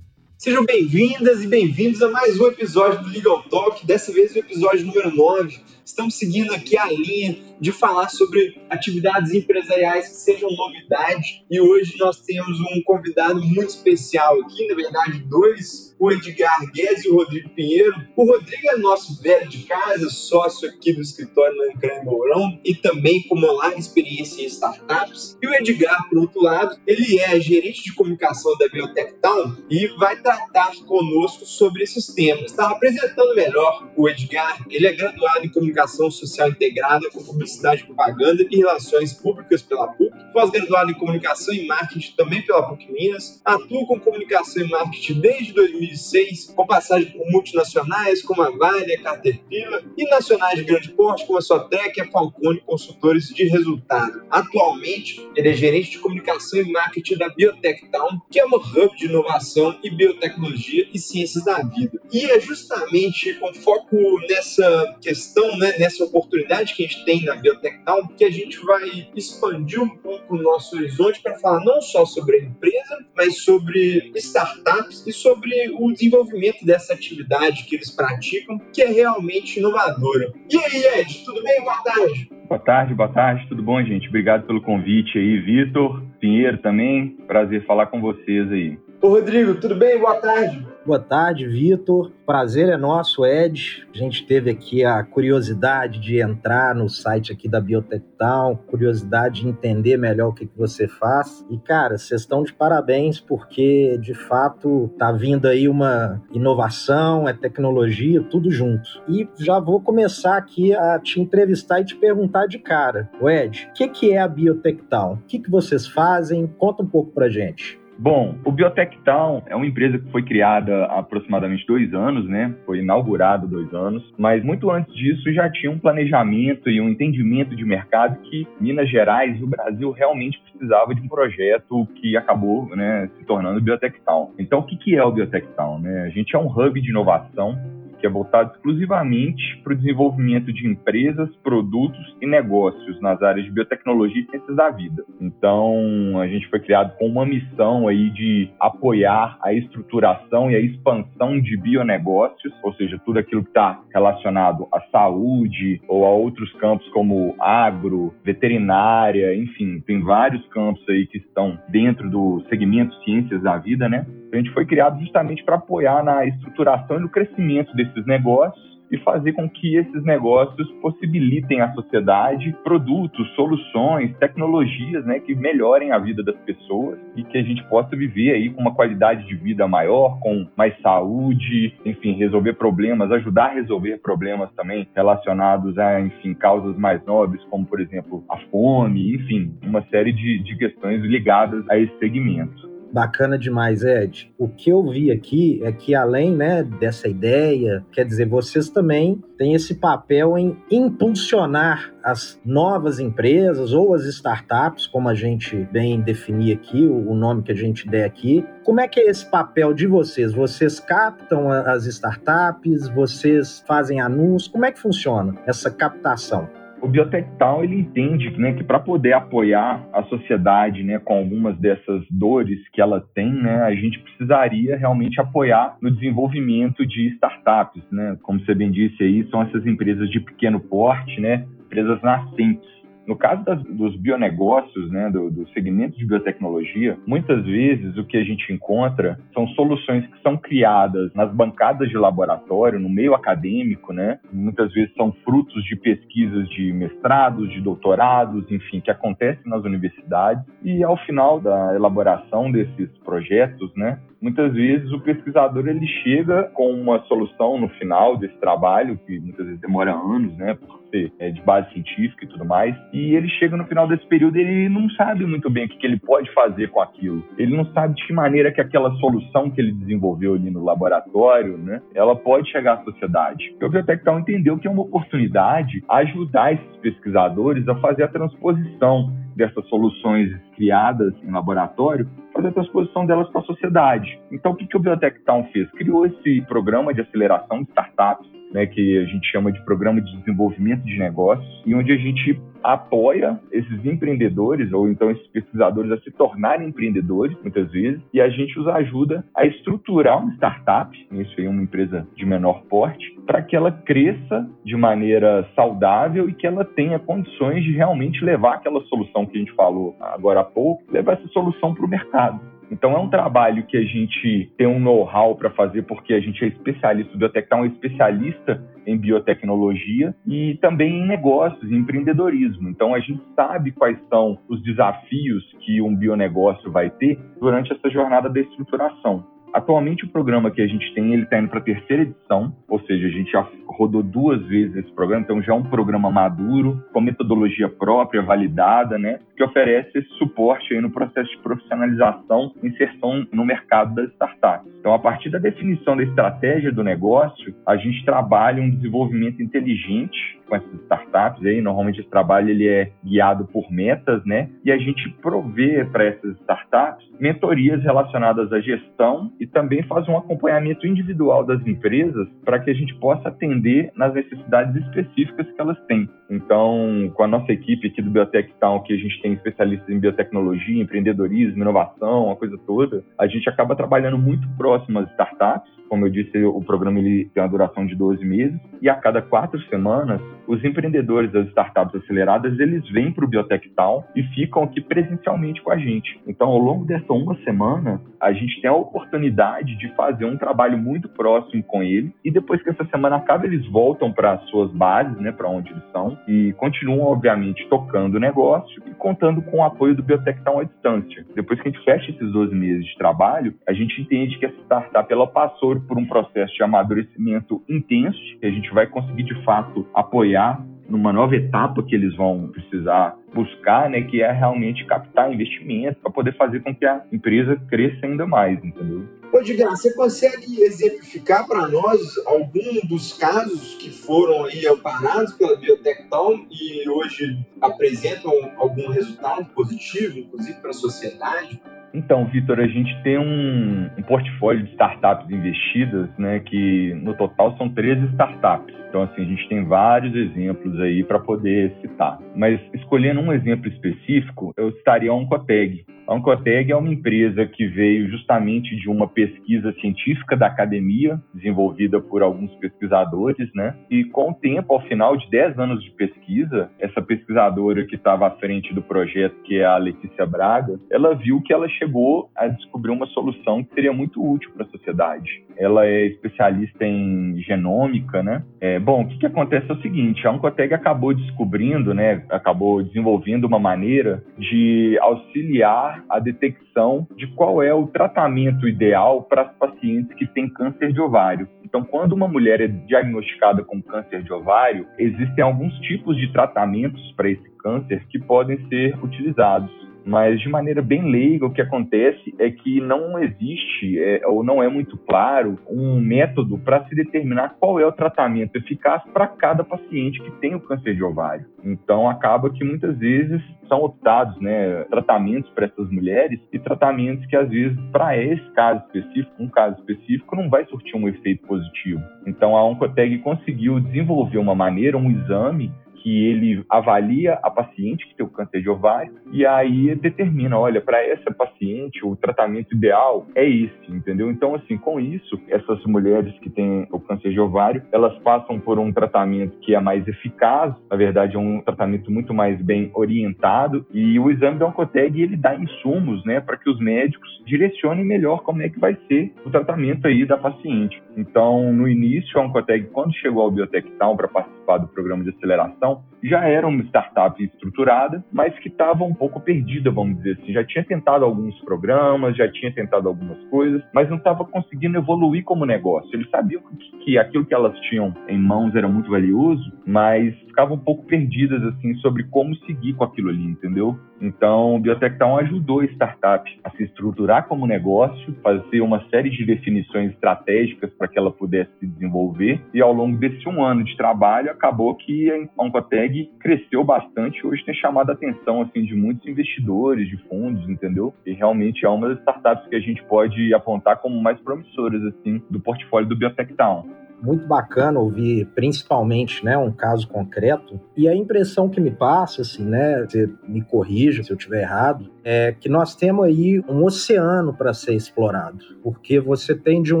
Sejam 0.36 0.64
bem-vindas 0.64 1.44
e 1.44 1.46
bem-vindos 1.46 2.02
a 2.02 2.08
mais 2.08 2.40
um 2.40 2.48
episódio 2.48 3.04
do 3.04 3.10
Legal 3.10 3.40
Talk, 3.44 3.86
dessa 3.86 4.12
vez 4.12 4.34
o 4.34 4.40
episódio 4.40 4.84
número 4.84 5.14
9. 5.14 5.60
Estamos 5.88 6.18
seguindo 6.18 6.52
aqui 6.52 6.76
a 6.76 6.84
linha 6.84 7.38
de 7.58 7.72
falar 7.72 8.10
sobre 8.10 8.60
atividades 8.68 9.32
empresariais 9.32 10.06
que 10.08 10.16
sejam 10.16 10.50
novidade. 10.50 11.46
E 11.50 11.58
hoje 11.58 11.96
nós 11.98 12.20
temos 12.20 12.60
um 12.60 12.82
convidado 12.84 13.40
muito 13.40 13.70
especial 13.70 14.38
aqui, 14.42 14.68
na 14.68 14.74
verdade, 14.74 15.18
dois, 15.20 15.96
o 15.98 16.12
Edgar 16.12 16.60
Guedes 16.72 17.06
e 17.06 17.08
o 17.08 17.16
Rodrigo 17.16 17.48
Pinheiro. 17.48 17.94
O 18.14 18.24
Rodrigo 18.24 18.70
é 18.70 18.76
nosso 18.76 19.20
velho 19.22 19.48
de 19.48 19.64
casa, 19.64 20.10
sócio 20.10 20.68
aqui 20.68 20.92
do 20.92 21.00
escritório 21.00 21.56
na 21.56 21.72
Ancrã 21.72 22.02
Mourão 22.04 22.60
e 22.62 22.74
também 22.74 23.26
com 23.26 23.34
uma 23.34 23.52
larga 23.52 23.78
experiência 23.78 24.42
em 24.42 24.46
startups. 24.46 25.38
E 25.42 25.46
o 25.46 25.54
Edgar, 25.54 26.06
por 26.10 26.18
outro 26.18 26.42
lado, 26.42 26.78
ele 26.86 27.18
é 27.18 27.40
gerente 27.40 27.82
de 27.82 27.94
comunicação 27.94 28.56
da 28.58 28.68
Biotech 28.68 29.14
Town 29.22 29.56
e 29.70 29.88
vai 29.98 30.20
tratar 30.20 30.72
conosco 30.86 31.46
sobre 31.46 31.82
esses 31.82 32.06
temas. 32.08 32.50
Está 32.50 32.70
apresentando 32.70 33.34
melhor 33.34 33.90
o 33.96 34.06
Edgar, 34.06 34.64
ele 34.68 34.86
é 34.86 34.92
graduado 34.92 35.46
em 35.46 35.48
comunicação 35.48 35.77
social 35.86 36.48
integrada 36.48 37.10
com 37.10 37.22
Publicidade, 37.22 37.84
Propaganda 37.84 38.44
e 38.50 38.56
Relações 38.56 39.12
Públicas 39.12 39.62
pela 39.62 39.88
PUC, 39.88 40.12
pós-graduado 40.32 40.90
em 40.90 40.94
Comunicação 40.94 41.54
e 41.54 41.66
Marketing 41.66 42.14
também 42.16 42.42
pela 42.42 42.62
PUC 42.62 42.90
Minas, 42.90 43.40
atua 43.44 43.86
com 43.86 44.00
Comunicação 44.00 44.64
e 44.64 44.68
Marketing 44.68 45.20
desde 45.20 45.52
2006, 45.52 46.52
com 46.54 46.66
passagem 46.66 47.10
por 47.10 47.30
multinacionais 47.30 48.22
como 48.22 48.42
a 48.42 48.50
Vale, 48.50 48.94
a 48.94 49.02
Caterpillar 49.02 49.82
e 49.96 50.04
nacionais 50.08 50.58
de 50.58 50.64
grande 50.64 50.90
porte 50.90 51.26
como 51.26 51.38
a 51.38 51.42
Sotrec 51.42 51.98
e 51.98 52.02
a 52.02 52.10
Falcone 52.10 52.60
Consultores 52.60 53.28
de 53.28 53.44
Resultado. 53.44 54.22
Atualmente, 54.30 55.26
ele 55.36 55.48
é 55.48 55.52
gerente 55.52 55.92
de 55.92 55.98
Comunicação 55.98 56.60
e 56.60 56.70
Marketing 56.70 57.16
da 57.16 57.28
Biotech 57.28 57.88
Town, 57.90 58.20
que 58.30 58.40
é 58.40 58.44
uma 58.44 58.58
hub 58.58 58.96
de 58.96 59.06
inovação 59.06 59.78
e 59.82 59.90
biotecnologia 59.90 60.88
e 60.92 60.98
ciências 60.98 61.44
da 61.44 61.62
vida. 61.62 62.00
E 62.12 62.24
é 62.26 62.40
justamente 62.40 63.34
com 63.34 63.52
foco 63.54 63.96
nessa 64.28 64.96
questão, 65.00 65.56
né, 65.58 65.67
nessa 65.78 66.04
oportunidade 66.04 66.74
que 66.74 66.84
a 66.84 66.86
gente 66.86 67.04
tem 67.04 67.24
na 67.24 67.34
Biotech 67.34 67.84
Town, 67.84 68.06
que 68.16 68.24
a 68.24 68.30
gente 68.30 68.58
vai 68.64 69.08
expandir 69.14 69.82
um 69.82 69.88
pouco 69.88 70.36
o 70.36 70.42
nosso 70.42 70.76
horizonte 70.76 71.20
para 71.22 71.38
falar 71.38 71.64
não 71.64 71.80
só 71.80 72.04
sobre 72.04 72.36
a 72.36 72.44
empresa, 72.44 72.98
mas 73.16 73.42
sobre 73.42 74.12
startups 74.14 75.06
e 75.06 75.12
sobre 75.12 75.50
o 75.78 75.92
desenvolvimento 75.92 76.64
dessa 76.64 76.92
atividade 76.92 77.64
que 77.64 77.76
eles 77.76 77.90
praticam, 77.90 78.58
que 78.72 78.82
é 78.82 78.86
realmente 78.86 79.58
inovadora. 79.58 80.32
E 80.50 80.56
aí, 80.56 81.00
Ed, 81.00 81.24
tudo 81.24 81.42
bem? 81.42 81.60
Boa 81.62 81.82
tarde. 81.82 82.30
Boa 82.48 82.60
tarde, 82.60 82.94
boa 82.94 83.12
tarde, 83.12 83.46
tudo 83.48 83.62
bom, 83.62 83.82
gente? 83.84 84.08
Obrigado 84.08 84.46
pelo 84.46 84.62
convite 84.62 85.18
aí, 85.18 85.38
Vitor, 85.38 86.02
Pinheiro 86.18 86.58
também. 86.58 87.10
Prazer 87.26 87.66
falar 87.66 87.86
com 87.86 88.00
vocês 88.00 88.50
aí. 88.50 88.78
Ô, 89.00 89.10
Rodrigo, 89.10 89.54
tudo 89.54 89.76
bem? 89.76 89.96
Boa 89.96 90.16
tarde. 90.16 90.66
Boa 90.84 90.98
tarde, 90.98 91.46
Vitor. 91.46 92.10
Prazer 92.26 92.68
é 92.68 92.76
nosso, 92.76 93.24
Ed. 93.24 93.86
A 93.94 93.96
gente 93.96 94.26
teve 94.26 94.50
aqui 94.50 94.84
a 94.84 95.04
curiosidade 95.04 96.00
de 96.00 96.20
entrar 96.20 96.74
no 96.74 96.88
site 96.88 97.30
aqui 97.30 97.48
da 97.48 97.60
Biotech 97.60 98.04
Town, 98.18 98.56
curiosidade 98.56 99.42
de 99.42 99.48
entender 99.48 99.96
melhor 99.96 100.30
o 100.30 100.32
que, 100.32 100.46
que 100.46 100.58
você 100.58 100.88
faz. 100.88 101.46
E, 101.48 101.56
cara, 101.58 101.96
vocês 101.96 102.22
estão 102.22 102.42
de 102.42 102.52
parabéns 102.52 103.20
porque, 103.20 103.96
de 103.98 104.14
fato, 104.14 104.90
tá 104.98 105.12
vindo 105.12 105.46
aí 105.46 105.68
uma 105.68 106.20
inovação, 106.32 107.28
é 107.28 107.32
tecnologia, 107.32 108.20
tudo 108.24 108.50
junto. 108.50 109.00
E 109.06 109.28
já 109.38 109.60
vou 109.60 109.80
começar 109.80 110.36
aqui 110.36 110.74
a 110.74 110.98
te 110.98 111.20
entrevistar 111.20 111.80
e 111.80 111.84
te 111.84 111.94
perguntar 111.94 112.46
de 112.46 112.58
cara. 112.58 113.08
O 113.20 113.30
Ed, 113.30 113.68
o 113.70 113.74
que, 113.74 113.88
que 113.88 114.12
é 114.12 114.18
a 114.18 114.26
Biotech 114.26 114.82
Town? 114.90 115.12
O 115.12 115.18
que, 115.28 115.38
que 115.38 115.50
vocês 115.50 115.86
fazem? 115.86 116.48
Conta 116.58 116.82
um 116.82 116.88
pouco 116.88 117.12
pra 117.12 117.28
gente. 117.28 117.78
Bom, 117.98 118.36
o 118.44 118.52
Biotech 118.52 118.96
Town 119.04 119.42
é 119.46 119.56
uma 119.56 119.66
empresa 119.66 119.98
que 119.98 120.08
foi 120.12 120.22
criada 120.22 120.84
há 120.84 121.00
aproximadamente 121.00 121.66
dois 121.66 121.92
anos, 121.92 122.28
né? 122.28 122.54
Foi 122.64 122.78
inaugurado 122.78 123.48
dois 123.48 123.74
anos, 123.74 124.04
mas 124.16 124.44
muito 124.44 124.70
antes 124.70 124.94
disso 124.94 125.32
já 125.32 125.50
tinha 125.50 125.72
um 125.72 125.80
planejamento 125.80 126.70
e 126.70 126.80
um 126.80 126.88
entendimento 126.88 127.56
de 127.56 127.64
mercado 127.64 128.20
que 128.22 128.46
Minas 128.60 128.88
Gerais 128.88 129.36
e 129.40 129.42
o 129.42 129.48
Brasil 129.48 129.90
realmente 129.90 130.40
precisava 130.40 130.94
de 130.94 131.00
um 131.00 131.08
projeto 131.08 131.88
que 131.96 132.16
acabou, 132.16 132.68
né, 132.76 133.10
se 133.18 133.24
tornando 133.24 133.58
o 133.58 133.62
Biotech 133.62 134.00
Town. 134.06 134.30
Então, 134.38 134.60
o 134.60 134.62
que 134.62 134.94
é 134.94 135.02
o 135.02 135.10
Biotech 135.10 135.48
Town? 135.56 135.80
Né? 135.80 136.02
A 136.02 136.08
gente 136.10 136.36
é 136.36 136.38
um 136.38 136.46
hub 136.46 136.80
de 136.80 136.90
inovação 136.90 137.58
que 137.98 138.06
é 138.06 138.10
voltado 138.10 138.52
exclusivamente 138.54 139.60
para 139.62 139.72
o 139.72 139.76
desenvolvimento 139.76 140.52
de 140.52 140.66
empresas, 140.66 141.28
produtos 141.42 142.16
e 142.20 142.26
negócios 142.26 143.00
nas 143.00 143.22
áreas 143.22 143.46
de 143.46 143.52
biotecnologia 143.52 144.22
e 144.22 144.30
ciências 144.30 144.56
da 144.56 144.70
vida. 144.70 145.04
Então, 145.20 146.18
a 146.20 146.26
gente 146.26 146.48
foi 146.48 146.60
criado 146.60 146.96
com 146.96 147.06
uma 147.06 147.26
missão 147.26 147.88
aí 147.88 148.10
de 148.10 148.50
apoiar 148.60 149.38
a 149.42 149.52
estruturação 149.52 150.50
e 150.50 150.56
a 150.56 150.60
expansão 150.60 151.40
de 151.40 151.56
bionegócios, 151.56 152.52
ou 152.62 152.72
seja, 152.74 153.00
tudo 153.04 153.18
aquilo 153.18 153.42
que 153.42 153.50
está 153.50 153.80
relacionado 153.92 154.66
à 154.72 154.80
saúde 154.92 155.80
ou 155.88 156.04
a 156.04 156.10
outros 156.10 156.52
campos 156.54 156.88
como 156.90 157.34
agro, 157.38 158.14
veterinária, 158.24 159.34
enfim, 159.34 159.80
tem 159.80 160.00
vários 160.02 160.46
campos 160.48 160.84
aí 160.88 161.06
que 161.06 161.18
estão 161.18 161.58
dentro 161.68 162.08
do 162.10 162.42
segmento 162.48 162.94
ciências 163.04 163.42
da 163.42 163.56
vida, 163.56 163.88
né? 163.88 164.06
A 164.32 164.36
gente 164.36 164.50
foi 164.50 164.66
criado 164.66 165.00
justamente 165.00 165.42
para 165.42 165.56
apoiar 165.56 166.02
na 166.02 166.26
estruturação 166.26 166.98
e 166.98 167.00
no 167.00 167.08
crescimento 167.08 167.74
desses 167.74 168.04
negócios 168.06 168.68
e 168.90 168.98
fazer 168.98 169.32
com 169.32 169.48
que 169.48 169.76
esses 169.76 170.02
negócios 170.04 170.70
possibilitem 170.80 171.60
à 171.60 171.72
sociedade 171.72 172.54
produtos, 172.64 173.28
soluções, 173.34 174.16
tecnologias, 174.16 175.04
né, 175.04 175.20
que 175.20 175.34
melhorem 175.34 175.92
a 175.92 175.98
vida 175.98 176.22
das 176.22 176.36
pessoas 176.38 176.98
e 177.16 177.22
que 177.22 177.36
a 177.36 177.42
gente 177.42 177.62
possa 177.68 177.94
viver 177.94 178.32
aí 178.32 178.50
com 178.50 178.60
uma 178.60 178.74
qualidade 178.74 179.26
de 179.26 179.34
vida 179.34 179.66
maior, 179.68 180.18
com 180.20 180.46
mais 180.56 180.78
saúde, 180.80 181.74
enfim, 181.84 182.12
resolver 182.14 182.54
problemas, 182.54 183.10
ajudar 183.12 183.50
a 183.50 183.54
resolver 183.54 183.98
problemas 183.98 184.50
também 184.54 184.88
relacionados 184.94 185.76
a, 185.78 186.00
enfim, 186.00 186.34
causas 186.34 186.76
mais 186.76 187.04
nobres, 187.04 187.44
como 187.44 187.66
por 187.66 187.80
exemplo 187.80 188.24
a 188.30 188.38
fome, 188.50 189.14
enfim, 189.14 189.54
uma 189.62 189.82
série 189.88 190.12
de, 190.12 190.42
de 190.42 190.56
questões 190.56 191.02
ligadas 191.02 191.68
a 191.68 191.78
esse 191.78 191.96
segmento. 191.98 192.77
Bacana 192.92 193.38
demais, 193.38 193.84
Ed. 193.84 194.32
O 194.38 194.48
que 194.48 194.70
eu 194.70 194.82
vi 194.82 195.10
aqui 195.10 195.60
é 195.62 195.70
que, 195.70 195.94
além 195.94 196.34
né, 196.34 196.62
dessa 196.62 197.06
ideia, 197.06 197.84
quer 197.92 198.04
dizer, 198.04 198.26
vocês 198.26 198.70
também 198.70 199.22
têm 199.36 199.54
esse 199.54 199.74
papel 199.74 200.38
em 200.38 200.56
impulsionar 200.70 201.92
as 202.02 202.40
novas 202.44 202.98
empresas 202.98 203.72
ou 203.72 203.94
as 203.94 204.04
startups, 204.04 204.86
como 204.86 205.08
a 205.08 205.14
gente 205.14 205.56
bem 205.70 206.00
definir 206.00 206.54
aqui, 206.54 206.86
o 206.86 207.14
nome 207.14 207.42
que 207.42 207.52
a 207.52 207.56
gente 207.56 207.86
der 207.86 208.04
aqui. 208.04 208.46
Como 208.64 208.80
é 208.80 208.88
que 208.88 209.00
é 209.00 209.10
esse 209.10 209.30
papel 209.30 209.74
de 209.74 209.86
vocês? 209.86 210.32
Vocês 210.32 210.80
captam 210.80 211.50
as 211.50 211.84
startups? 211.84 212.88
Vocês 212.88 213.62
fazem 213.66 214.00
anúncios? 214.00 214.50
Como 214.50 214.64
é 214.64 214.72
que 214.72 214.80
funciona 214.80 215.34
essa 215.46 215.70
captação? 215.70 216.48
O 216.80 216.88
Biotech 216.88 217.28
Town 217.38 217.64
ele 217.64 217.80
entende 217.80 218.30
né, 218.38 218.52
que 218.52 218.64
para 218.64 218.78
poder 218.78 219.12
apoiar 219.12 219.86
a 219.92 220.02
sociedade 220.04 220.82
né, 220.82 220.98
com 220.98 221.14
algumas 221.14 221.58
dessas 221.58 222.04
dores 222.10 222.58
que 222.72 222.80
ela 222.80 223.00
tem, 223.14 223.32
né, 223.32 223.62
a 223.62 223.74
gente 223.74 223.98
precisaria 223.98 224.76
realmente 224.76 225.20
apoiar 225.20 225.76
no 225.80 225.90
desenvolvimento 225.90 226.86
de 226.86 227.08
startups. 227.14 227.82
Né? 227.90 228.16
Como 228.22 228.40
você 228.40 228.54
bem 228.54 228.70
disse 228.70 229.02
aí, 229.02 229.28
são 229.30 229.42
essas 229.42 229.66
empresas 229.66 230.08
de 230.10 230.20
pequeno 230.20 230.60
porte, 230.60 231.20
né, 231.20 231.46
empresas 231.66 232.00
nascentes. 232.02 232.77
No 233.08 233.16
caso 233.16 233.42
das, 233.42 233.62
dos 233.62 233.96
bionegócios, 233.96 234.90
né, 234.90 235.08
do, 235.08 235.30
do 235.30 235.48
segmento 235.54 235.96
de 235.96 236.04
biotecnologia, 236.04 236.98
muitas 237.06 237.42
vezes 237.42 237.96
o 237.96 238.04
que 238.04 238.18
a 238.18 238.22
gente 238.22 238.52
encontra 238.52 239.18
são 239.32 239.48
soluções 239.48 240.06
que 240.06 240.22
são 240.22 240.36
criadas 240.36 241.10
nas 241.14 241.32
bancadas 241.32 241.88
de 241.88 241.96
laboratório, 241.96 242.78
no 242.78 242.90
meio 242.90 243.14
acadêmico, 243.14 243.94
né? 243.94 244.18
Muitas 244.30 244.70
vezes 244.74 244.94
são 244.94 245.10
frutos 245.24 245.64
de 245.64 245.74
pesquisas 245.74 246.46
de 246.50 246.70
mestrados, 246.70 247.50
de 247.50 247.62
doutorados, 247.62 248.44
enfim, 248.50 248.78
que 248.78 248.90
acontecem 248.90 249.50
nas 249.50 249.64
universidades. 249.64 250.44
E 250.62 250.84
ao 250.84 250.98
final 250.98 251.40
da 251.40 251.74
elaboração 251.74 252.52
desses 252.52 252.90
projetos, 252.98 253.74
né, 253.74 254.00
muitas 254.20 254.52
vezes 254.52 254.92
o 254.92 255.00
pesquisador 255.00 255.66
ele 255.66 255.86
chega 256.02 256.42
com 256.52 256.70
uma 256.72 257.00
solução 257.04 257.58
no 257.58 257.70
final 257.70 258.18
desse 258.18 258.36
trabalho, 258.36 258.98
que 259.06 259.18
muitas 259.18 259.46
vezes 259.46 259.60
demora 259.62 259.94
anos, 259.94 260.36
né, 260.36 260.58
ser 260.90 261.12
é, 261.18 261.30
de 261.30 261.40
base 261.42 261.70
científica 261.72 262.24
e 262.24 262.28
tudo 262.28 262.44
mais, 262.44 262.74
e 262.92 263.14
ele 263.14 263.28
chega 263.28 263.56
no 263.56 263.66
final 263.66 263.86
desse 263.86 264.06
período 264.06 264.36
e 264.36 264.40
ele 264.40 264.68
não 264.68 264.88
sabe 264.90 265.24
muito 265.24 265.50
bem 265.50 265.66
o 265.66 265.68
que, 265.68 265.78
que 265.78 265.86
ele 265.86 265.98
pode 265.98 266.32
fazer 266.32 266.68
com 266.68 266.80
aquilo. 266.80 267.24
Ele 267.36 267.56
não 267.56 267.64
sabe 267.72 267.94
de 267.94 268.06
que 268.06 268.12
maneira 268.12 268.52
que 268.52 268.60
aquela 268.60 268.94
solução 268.96 269.50
que 269.50 269.60
ele 269.60 269.72
desenvolveu 269.72 270.34
ali 270.34 270.50
no 270.50 270.64
laboratório, 270.64 271.56
né, 271.58 271.80
ela 271.94 272.16
pode 272.16 272.50
chegar 272.50 272.74
à 272.74 272.84
sociedade. 272.84 273.54
O 273.62 273.68
Biotectal 273.68 274.18
entendeu 274.18 274.58
que 274.58 274.66
é 274.66 274.70
uma 274.70 274.82
oportunidade 274.82 275.82
ajudar 275.88 276.52
esses 276.52 276.76
pesquisadores 276.78 277.66
a 277.68 277.74
fazer 277.76 278.04
a 278.04 278.08
transposição 278.08 279.12
dessas 279.36 279.64
soluções 279.68 280.30
criadas 280.56 281.14
em 281.22 281.30
laboratório 281.30 282.08
fazer 282.38 282.48
a 282.48 282.52
transposição 282.52 283.04
delas 283.04 283.28
para 283.30 283.40
a 283.40 283.44
sociedade. 283.44 284.20
Então, 284.30 284.52
o 284.52 284.54
que, 284.54 284.66
que 284.66 284.76
o 284.76 284.80
Biotech 284.80 285.20
Town 285.24 285.44
fez? 285.52 285.68
Criou 285.72 286.06
esse 286.06 286.40
programa 286.42 286.94
de 286.94 287.00
aceleração 287.00 287.64
de 287.64 287.70
startups 287.70 288.38
né, 288.52 288.64
que 288.66 288.98
a 288.98 289.04
gente 289.04 289.26
chama 289.30 289.52
de 289.52 289.62
Programa 289.64 290.00
de 290.00 290.16
Desenvolvimento 290.18 290.82
de 290.84 290.98
Negócios, 290.98 291.62
e 291.66 291.74
onde 291.74 291.92
a 291.92 291.96
gente 291.96 292.40
apoia 292.62 293.38
esses 293.52 293.84
empreendedores 293.84 294.72
ou 294.72 294.88
então 294.88 295.10
esses 295.10 295.26
pesquisadores 295.28 295.90
a 295.92 295.98
se 295.98 296.10
tornarem 296.12 296.68
empreendedores, 296.68 297.36
muitas 297.42 297.70
vezes, 297.70 298.00
e 298.12 298.20
a 298.20 298.28
gente 298.28 298.58
os 298.58 298.66
ajuda 298.68 299.24
a 299.34 299.46
estruturar 299.46 300.22
uma 300.22 300.32
startup, 300.34 300.96
isso 301.12 301.34
aí 301.38 301.46
é 301.46 301.50
uma 301.50 301.62
empresa 301.62 302.06
de 302.16 302.26
menor 302.26 302.62
porte, 302.68 303.16
para 303.26 303.42
que 303.42 303.56
ela 303.56 303.70
cresça 303.70 304.48
de 304.64 304.76
maneira 304.76 305.48
saudável 305.54 306.28
e 306.28 306.34
que 306.34 306.46
ela 306.46 306.64
tenha 306.64 306.98
condições 306.98 307.64
de 307.64 307.72
realmente 307.72 308.24
levar 308.24 308.54
aquela 308.54 308.80
solução 308.84 309.26
que 309.26 309.36
a 309.36 309.40
gente 309.40 309.52
falou 309.52 309.96
agora 310.00 310.40
há 310.40 310.44
pouco, 310.44 310.82
levar 310.90 311.14
essa 311.14 311.28
solução 311.28 311.74
para 311.74 311.84
o 311.84 311.88
mercado. 311.88 312.40
Então 312.70 312.92
é 312.92 312.98
um 312.98 313.08
trabalho 313.08 313.64
que 313.66 313.76
a 313.76 313.82
gente 313.82 314.50
tem 314.56 314.66
um 314.66 314.78
know-how 314.78 315.34
para 315.36 315.50
fazer, 315.50 315.82
porque 315.82 316.12
a 316.12 316.20
gente 316.20 316.44
é 316.44 316.48
especialista, 316.48 317.14
o 317.14 317.18
Biotech 317.18 317.48
é 317.50 317.56
um 317.56 317.66
especialista 317.66 318.62
em 318.86 318.96
biotecnologia 318.96 320.14
e 320.26 320.56
também 320.60 321.00
em 321.00 321.06
negócios, 321.06 321.70
em 321.70 321.76
empreendedorismo. 321.76 322.68
Então 322.68 322.94
a 322.94 323.00
gente 323.00 323.22
sabe 323.34 323.72
quais 323.72 323.98
são 324.08 324.38
os 324.48 324.62
desafios 324.62 325.44
que 325.60 325.80
um 325.82 325.94
bionegócio 325.94 326.70
vai 326.70 326.90
ter 326.90 327.18
durante 327.40 327.72
essa 327.72 327.90
jornada 327.90 328.28
da 328.28 328.40
estruturação. 328.40 329.24
Atualmente 329.52 330.04
o 330.04 330.08
programa 330.08 330.50
que 330.50 330.60
a 330.60 330.66
gente 330.66 330.92
tem, 330.94 331.12
ele 331.12 331.22
está 331.22 331.38
indo 331.38 331.48
para 331.48 331.58
a 331.58 331.62
terceira 331.62 332.02
edição, 332.02 332.54
ou 332.68 332.80
seja, 332.80 333.06
a 333.06 333.10
gente 333.10 333.30
já 333.30 333.42
rodou 333.78 334.02
duas 334.02 334.44
vezes 334.46 334.74
esse 334.76 334.92
programa, 334.92 335.22
então 335.22 335.40
já 335.40 335.52
é 335.52 335.56
um 335.56 335.62
programa 335.62 336.10
maduro, 336.10 336.84
com 336.92 337.00
metodologia 337.00 337.68
própria, 337.68 338.20
validada, 338.20 338.98
né, 338.98 339.20
que 339.36 339.44
oferece 339.44 339.96
esse 339.96 340.08
suporte 340.18 340.74
aí 340.74 340.80
no 340.80 340.90
processo 340.90 341.30
de 341.30 341.38
profissionalização 341.38 342.52
inserção 342.62 343.26
no 343.32 343.44
mercado 343.44 343.94
das 343.94 344.10
startups. 344.12 344.70
Então, 344.80 344.92
a 344.92 344.98
partir 344.98 345.30
da 345.30 345.38
definição 345.38 345.96
da 345.96 346.02
estratégia 346.02 346.72
do 346.72 346.82
negócio, 346.82 347.54
a 347.66 347.76
gente 347.76 348.04
trabalha 348.04 348.62
um 348.62 348.70
desenvolvimento 348.70 349.42
inteligente 349.42 350.38
com 350.48 350.56
essas 350.56 350.72
startups 350.82 351.44
aí, 351.44 351.60
normalmente 351.60 352.00
esse 352.00 352.08
trabalho 352.08 352.48
ele 352.48 352.66
é 352.66 352.90
guiado 353.04 353.44
por 353.46 353.70
metas, 353.70 354.24
né? 354.24 354.48
E 354.64 354.72
a 354.72 354.78
gente 354.78 355.08
provê 355.20 355.84
para 355.84 356.04
essas 356.04 356.36
startups 356.40 357.06
mentorias 357.20 357.82
relacionadas 357.82 358.50
à 358.52 358.60
gestão 358.60 359.30
e 359.38 359.46
também 359.46 359.82
faz 359.82 360.08
um 360.08 360.16
acompanhamento 360.16 360.86
individual 360.86 361.44
das 361.44 361.64
empresas 361.66 362.28
para 362.44 362.58
que 362.58 362.70
a 362.70 362.74
gente 362.74 362.94
possa 362.94 363.28
atender 363.28 363.67
nas 363.94 364.14
necessidades 364.14 364.74
específicas 364.76 365.46
que 365.50 365.60
elas 365.60 365.78
têm. 365.86 366.08
Então, 366.30 367.10
com 367.14 367.22
a 367.22 367.26
nossa 367.26 367.52
equipe 367.52 367.88
aqui 367.88 368.02
do 368.02 368.10
Biotech 368.10 368.52
Town, 368.60 368.82
que 368.82 368.92
a 368.92 368.96
gente 368.96 369.20
tem 369.22 369.32
especialistas 369.32 369.88
em 369.88 369.98
biotecnologia, 369.98 370.82
empreendedorismo, 370.82 371.62
inovação, 371.62 372.30
a 372.30 372.36
coisa 372.36 372.56
toda, 372.66 373.04
a 373.18 373.26
gente 373.26 373.48
acaba 373.48 373.76
trabalhando 373.76 374.18
muito 374.18 374.48
próximo 374.56 374.98
às 374.98 375.10
startups. 375.10 375.77
Como 375.88 376.06
eu 376.06 376.10
disse, 376.10 376.42
o 376.44 376.60
programa 376.62 376.98
ele 376.98 377.30
tem 377.32 377.42
uma 377.42 377.48
duração 377.48 377.86
de 377.86 377.94
12 377.94 378.24
meses 378.24 378.58
e 378.80 378.88
a 378.88 378.94
cada 378.94 379.22
quatro 379.22 379.60
semanas 379.68 380.20
os 380.46 380.64
empreendedores 380.64 381.30
das 381.30 381.46
startups 381.48 381.94
aceleradas, 382.02 382.58
eles 382.58 382.88
vêm 382.90 383.12
para 383.12 383.24
o 383.24 383.28
Biotech 383.28 383.68
Town 383.70 384.02
e 384.16 384.22
ficam 384.34 384.62
aqui 384.62 384.80
presencialmente 384.80 385.62
com 385.62 385.70
a 385.70 385.76
gente. 385.76 386.18
Então, 386.26 386.48
ao 386.48 386.58
longo 386.58 386.86
dessa 386.86 387.12
uma 387.12 387.36
semana, 387.44 388.00
a 388.20 388.32
gente 388.32 388.60
tem 388.60 388.70
a 388.70 388.74
oportunidade 388.74 389.76
de 389.76 389.88
fazer 389.94 390.24
um 390.24 390.38
trabalho 390.38 390.78
muito 390.78 391.08
próximo 391.08 391.62
com 391.62 391.82
ele 391.82 392.12
e 392.24 392.30
depois 392.30 392.62
que 392.62 392.70
essa 392.70 392.84
semana 392.86 393.16
acaba, 393.16 393.46
eles 393.46 393.66
voltam 393.66 394.10
para 394.10 394.38
suas 394.50 394.70
bases, 394.72 395.18
né, 395.20 395.32
para 395.32 395.48
onde 395.48 395.70
eles 395.70 395.82
são 395.92 396.18
e 396.26 396.52
continuam, 396.54 397.06
obviamente, 397.06 397.66
tocando 397.68 398.14
o 398.14 398.20
negócio 398.20 398.82
e 398.86 398.94
contando 398.94 399.42
com 399.42 399.58
o 399.58 399.64
apoio 399.64 399.94
do 399.94 400.02
Biotech 400.02 400.42
Town 400.42 400.60
à 400.60 400.64
distância. 400.64 401.26
Depois 401.34 401.60
que 401.60 401.68
a 401.68 401.70
gente 401.70 401.84
fecha 401.84 402.10
esses 402.10 402.32
12 402.32 402.54
meses 402.54 402.86
de 402.86 402.96
trabalho, 402.96 403.54
a 403.66 403.72
gente 403.72 404.00
entende 404.00 404.38
que 404.38 404.46
essa 404.46 404.60
startup 404.62 405.12
ela 405.12 405.26
passou 405.26 405.77
por 405.80 405.98
um 405.98 406.06
processo 406.06 406.54
de 406.54 406.62
amadurecimento 406.62 407.62
intenso, 407.68 408.18
que 408.40 408.46
a 408.46 408.50
gente 408.50 408.70
vai 408.72 408.86
conseguir, 408.86 409.24
de 409.24 409.44
fato, 409.44 409.86
apoiar 409.94 410.64
numa 410.88 411.12
nova 411.12 411.36
etapa 411.36 411.82
que 411.82 411.94
eles 411.94 412.16
vão 412.16 412.48
precisar 412.48 413.14
buscar, 413.34 413.90
né, 413.90 414.00
que 414.02 414.22
é 414.22 414.32
realmente 414.32 414.86
captar 414.86 415.32
investimento 415.32 416.00
para 416.00 416.10
poder 416.10 416.34
fazer 416.36 416.60
com 416.60 416.74
que 416.74 416.86
a 416.86 417.04
empresa 417.12 417.56
cresça 417.68 418.06
ainda 418.06 418.26
mais, 418.26 418.58
entendeu? 418.64 419.06
Ô, 419.30 419.38
Edgar, 419.38 419.70
você 419.70 419.94
consegue 419.94 420.62
exemplificar 420.62 421.46
para 421.46 421.68
nós 421.68 422.16
algum 422.26 422.80
dos 422.88 423.12
casos 423.12 423.74
que 423.74 423.90
foram 423.90 424.46
aí 424.46 424.66
amparados 424.66 425.34
pela 425.34 425.56
Biotech 425.56 426.08
Town 426.08 426.46
e 426.50 426.88
hoje 426.88 427.38
apresentam 427.60 428.32
algum 428.56 428.88
resultado 428.88 429.44
positivo, 429.50 430.18
inclusive 430.18 430.58
para 430.60 430.70
a 430.70 430.74
sociedade? 430.74 431.60
Então, 431.92 432.26
Vitor, 432.26 432.60
a 432.60 432.66
gente 432.66 432.94
tem 433.02 433.18
um, 433.18 433.88
um, 433.96 434.02
portfólio 434.02 434.62
de 434.62 434.70
startups 434.72 435.30
investidas, 435.30 436.08
né, 436.18 436.40
que 436.40 436.94
no 437.02 437.14
total 437.14 437.56
são 437.56 437.68
13 437.68 438.06
startups. 438.12 438.74
Então, 438.88 439.02
assim, 439.02 439.22
a 439.22 439.24
gente 439.24 439.48
tem 439.48 439.64
vários 439.64 440.14
exemplos 440.14 440.80
aí 440.80 441.04
para 441.04 441.18
poder 441.18 441.74
citar. 441.80 442.18
Mas 442.34 442.60
escolhendo 442.74 443.20
um 443.20 443.32
exemplo 443.32 443.68
específico, 443.68 444.52
eu 444.56 444.72
citaria 444.72 445.10
a 445.10 445.14
Oncoteg. 445.14 445.84
A 446.08 446.14
Oncoteg 446.14 446.72
é 446.72 446.76
uma 446.76 446.90
empresa 446.90 447.44
que 447.44 447.66
veio 447.66 448.08
justamente 448.08 448.74
de 448.76 448.88
uma 448.88 449.06
pesquisa 449.06 449.74
científica 449.74 450.34
da 450.34 450.46
academia, 450.46 451.20
desenvolvida 451.34 452.00
por 452.00 452.22
alguns 452.22 452.50
pesquisadores, 452.54 453.46
né? 453.54 453.76
E 453.90 454.04
com 454.04 454.30
o 454.30 454.34
tempo, 454.34 454.72
ao 454.72 454.80
final 454.88 455.18
de 455.18 455.28
10 455.30 455.58
anos 455.58 455.84
de 455.84 455.90
pesquisa, 455.90 456.70
essa 456.78 457.02
pesquisadora 457.02 457.84
que 457.84 457.96
estava 457.96 458.26
à 458.26 458.30
frente 458.30 458.72
do 458.72 458.80
projeto, 458.80 459.36
que 459.44 459.58
é 459.58 459.66
a 459.66 459.76
Letícia 459.76 460.24
Braga, 460.24 460.80
ela 460.90 461.14
viu 461.14 461.42
que 461.42 461.52
ela 461.52 461.68
chegou 461.68 462.30
a 462.34 462.48
descobrir 462.48 462.90
uma 462.90 463.06
solução 463.08 463.62
que 463.62 463.74
seria 463.74 463.92
muito 463.92 464.26
útil 464.26 464.50
para 464.54 464.64
a 464.64 464.70
sociedade. 464.70 465.44
Ela 465.58 465.84
é 465.84 466.06
especialista 466.06 466.86
em 466.86 467.38
genômica, 467.42 468.22
né? 468.22 468.42
É, 468.62 468.77
bom, 468.78 469.02
o 469.02 469.08
que, 469.08 469.18
que 469.18 469.26
acontece 469.26 469.70
é 469.70 469.74
o 469.74 469.80
seguinte, 469.80 470.26
a 470.26 470.30
Oncoteg 470.30 470.74
acabou 470.74 471.14
descobrindo, 471.14 471.94
né? 471.94 472.24
Acabou 472.30 472.82
desenvolvendo 472.82 473.44
uma 473.44 473.58
maneira 473.58 474.22
de 474.38 474.98
auxiliar 475.00 476.04
a 476.08 476.18
detecção 476.18 477.06
de 477.16 477.26
qual 477.28 477.62
é 477.62 477.72
o 477.72 477.86
tratamento 477.86 478.68
ideal 478.68 479.22
para 479.22 479.42
as 479.42 479.52
pacientes 479.56 480.14
que 480.16 480.26
têm 480.26 480.48
câncer 480.48 480.92
de 480.92 481.00
ovário. 481.00 481.48
Então, 481.64 481.84
quando 481.84 482.12
uma 482.12 482.26
mulher 482.26 482.60
é 482.60 482.66
diagnosticada 482.66 483.62
com 483.62 483.82
câncer 483.82 484.22
de 484.22 484.32
ovário, 484.32 484.86
existem 484.98 485.44
alguns 485.44 485.72
tipos 485.80 486.16
de 486.16 486.32
tratamentos 486.32 487.12
para 487.12 487.30
esse 487.30 487.50
câncer 487.58 488.06
que 488.08 488.18
podem 488.18 488.58
ser 488.68 488.96
utilizados 489.04 489.87
mas 490.04 490.40
de 490.40 490.48
maneira 490.48 490.82
bem 490.82 491.10
leiga, 491.10 491.46
o 491.46 491.52
que 491.52 491.60
acontece 491.60 492.34
é 492.38 492.50
que 492.50 492.80
não 492.80 493.18
existe 493.18 493.98
é, 493.98 494.26
ou 494.26 494.42
não 494.42 494.62
é 494.62 494.68
muito 494.68 494.96
claro 494.96 495.58
um 495.68 496.00
método 496.00 496.58
para 496.58 496.84
se 496.84 496.94
determinar 496.94 497.56
qual 497.60 497.78
é 497.78 497.86
o 497.86 497.92
tratamento 497.92 498.56
eficaz 498.56 499.02
para 499.12 499.26
cada 499.26 499.62
paciente 499.64 500.22
que 500.22 500.30
tem 500.40 500.54
o 500.54 500.60
câncer 500.60 500.94
de 500.94 501.02
ovário. 501.02 501.46
Então 501.64 502.08
acaba 502.08 502.50
que 502.50 502.64
muitas 502.64 502.96
vezes 502.98 503.42
são 503.68 503.82
optados 503.82 504.40
né, 504.40 504.84
tratamentos 504.84 505.50
para 505.50 505.66
essas 505.66 505.90
mulheres 505.90 506.40
e 506.52 506.58
tratamentos 506.58 507.26
que 507.26 507.36
às 507.36 507.48
vezes 507.48 507.78
para 507.92 508.16
esse 508.16 508.48
caso 508.52 508.82
específico, 508.86 509.34
um 509.38 509.48
caso 509.48 509.76
específico, 509.80 510.36
não 510.36 510.48
vai 510.48 510.64
surtir 510.66 510.96
um 510.96 511.08
efeito 511.08 511.46
positivo. 511.46 512.00
Então 512.26 512.56
a 512.56 512.64
Oncoteg 512.64 513.18
conseguiu 513.18 513.80
desenvolver 513.80 514.38
uma 514.38 514.54
maneira, 514.54 514.96
um 514.96 515.10
exame 515.10 515.70
que 516.02 516.26
ele 516.26 516.64
avalia 516.68 517.38
a 517.42 517.50
paciente 517.50 518.06
que 518.08 518.14
tem 518.14 518.26
o 518.26 518.30
câncer 518.30 518.60
de 518.60 518.68
ovário 518.68 519.12
e 519.32 519.44
aí 519.44 519.94
determina, 519.94 520.58
olha, 520.58 520.80
para 520.80 521.04
essa 521.04 521.30
paciente 521.32 522.04
o 522.04 522.16
tratamento 522.16 522.74
ideal 522.74 523.26
é 523.34 523.48
esse, 523.48 523.74
entendeu? 523.88 524.30
Então, 524.30 524.54
assim, 524.54 524.76
com 524.76 524.98
isso, 525.00 525.40
essas 525.48 525.84
mulheres 525.84 526.32
que 526.40 526.50
têm 526.50 526.86
o 526.90 527.00
câncer 527.00 527.30
de 527.30 527.40
ovário, 527.40 527.82
elas 527.92 528.16
passam 528.20 528.58
por 528.58 528.78
um 528.78 528.92
tratamento 528.92 529.58
que 529.60 529.74
é 529.74 529.80
mais 529.80 530.06
eficaz, 530.06 530.74
na 530.90 530.96
verdade 530.96 531.36
é 531.36 531.38
um 531.38 531.60
tratamento 531.60 532.10
muito 532.10 532.32
mais 532.32 532.60
bem 532.62 532.90
orientado 532.94 533.86
e 533.92 534.18
o 534.18 534.30
exame 534.30 534.58
da 534.58 534.66
Oncoteg 534.66 535.20
ele 535.20 535.36
dá 535.36 535.54
insumos, 535.54 536.24
né, 536.24 536.40
para 536.40 536.56
que 536.56 536.68
os 536.70 536.78
médicos 536.80 537.28
direcionem 537.46 538.04
melhor 538.04 538.42
como 538.42 538.62
é 538.62 538.68
que 538.68 538.78
vai 538.78 538.96
ser 539.06 539.32
o 539.44 539.50
tratamento 539.50 540.06
aí 540.06 540.24
da 540.26 540.36
paciente. 540.36 541.02
Então, 541.16 541.72
no 541.72 541.88
início, 541.88 542.38
a 542.38 542.44
Oncoteg, 542.44 542.88
quando 542.92 543.14
chegou 543.14 543.42
ao 543.42 543.50
Biotech 543.50 543.90
Town 543.98 544.16
para 544.16 544.28
participar 544.28 544.78
do 544.78 544.88
programa 544.88 545.24
de 545.24 545.30
aceleração 545.30 545.87
então, 545.92 546.04
já 546.22 546.44
era 546.46 546.66
uma 546.66 546.82
startup 546.84 547.42
estruturada, 547.42 548.24
mas 548.32 548.56
que 548.58 548.68
estava 548.68 549.04
um 549.04 549.14
pouco 549.14 549.40
perdida, 549.40 549.90
vamos 549.90 550.16
dizer 550.18 550.38
assim. 550.40 550.52
Já 550.52 550.64
tinha 550.64 550.84
tentado 550.84 551.24
alguns 551.24 551.58
programas, 551.60 552.36
já 552.36 552.50
tinha 552.50 552.72
tentado 552.72 553.08
algumas 553.08 553.38
coisas, 553.44 553.82
mas 553.92 554.08
não 554.08 554.16
estava 554.16 554.44
conseguindo 554.44 554.98
evoluir 554.98 555.44
como 555.44 555.64
negócio. 555.64 556.10
Eles 556.14 556.28
sabiam 556.30 556.62
que, 556.62 556.98
que 557.04 557.18
aquilo 557.18 557.44
que 557.44 557.54
elas 557.54 557.78
tinham 557.82 558.14
em 558.28 558.38
mãos 558.38 558.74
era 558.74 558.88
muito 558.88 559.10
valioso, 559.10 559.72
mas 559.86 560.34
ficavam 560.40 560.76
um 560.76 560.80
pouco 560.80 561.06
perdidas 561.06 561.62
assim 561.62 561.94
sobre 561.96 562.24
como 562.24 562.54
seguir 562.66 562.94
com 562.94 563.04
aquilo 563.04 563.30
ali, 563.30 563.44
entendeu? 563.44 563.98
Então, 564.20 564.74
o 564.74 564.80
Biotech 564.80 565.16
Town 565.16 565.38
ajudou 565.38 565.80
a 565.80 565.84
startup 565.84 566.60
a 566.64 566.70
se 566.70 566.82
estruturar 566.82 567.46
como 567.46 567.66
negócio, 567.66 568.34
fazer 568.42 568.80
uma 568.80 569.08
série 569.10 569.30
de 569.30 569.44
definições 569.44 570.12
estratégicas 570.12 570.90
para 570.94 571.06
que 571.06 571.18
ela 571.18 571.30
pudesse 571.30 571.70
se 571.78 571.86
desenvolver. 571.86 572.60
E 572.74 572.82
ao 572.82 572.92
longo 572.92 573.16
desse 573.16 573.48
um 573.48 573.62
ano 573.62 573.84
de 573.84 573.96
trabalho, 573.96 574.50
acabou 574.50 574.96
que 574.96 575.30
a 575.30 575.62
Oncotec 575.62 576.07
Cresceu 576.40 576.84
bastante, 576.84 577.46
hoje 577.46 577.64
tem 577.64 577.74
chamado 577.74 578.10
a 578.10 578.12
atenção 578.14 578.62
assim 578.62 578.84
de 578.84 578.94
muitos 578.94 579.26
investidores, 579.26 580.08
de 580.08 580.16
fundos, 580.28 580.68
entendeu? 580.68 581.14
E 581.26 581.32
realmente 581.32 581.84
é 581.84 581.88
uma 581.88 582.08
das 582.08 582.18
startups 582.18 582.68
que 582.68 582.76
a 582.76 582.80
gente 582.80 583.02
pode 583.04 583.52
apontar 583.54 583.98
como 583.98 584.20
mais 584.20 584.40
promissoras 584.40 585.02
assim 585.04 585.42
do 585.50 585.60
portfólio 585.60 586.08
do 586.08 586.16
Biotech 586.16 586.52
Town 586.54 586.98
muito 587.22 587.46
bacana 587.46 587.98
ouvir, 587.98 588.46
principalmente, 588.54 589.44
né, 589.44 589.56
um 589.58 589.72
caso 589.72 590.06
concreto. 590.08 590.80
E 590.96 591.08
a 591.08 591.14
impressão 591.14 591.68
que 591.68 591.80
me 591.80 591.90
passa, 591.90 592.42
assim, 592.42 592.64
né, 592.64 593.02
você 593.02 593.28
me 593.46 593.62
corrija 593.62 594.22
se 594.22 594.30
eu 594.30 594.36
estiver 594.36 594.62
errado, 594.62 595.10
é 595.30 595.52
que 595.52 595.68
nós 595.68 595.94
temos 595.94 596.24
aí 596.24 596.58
um 596.66 596.82
oceano 596.84 597.52
para 597.52 597.74
ser 597.74 597.92
explorado, 597.92 598.64
porque 598.82 599.20
você 599.20 599.54
tem 599.54 599.82
de 599.82 599.94
um 599.94 600.00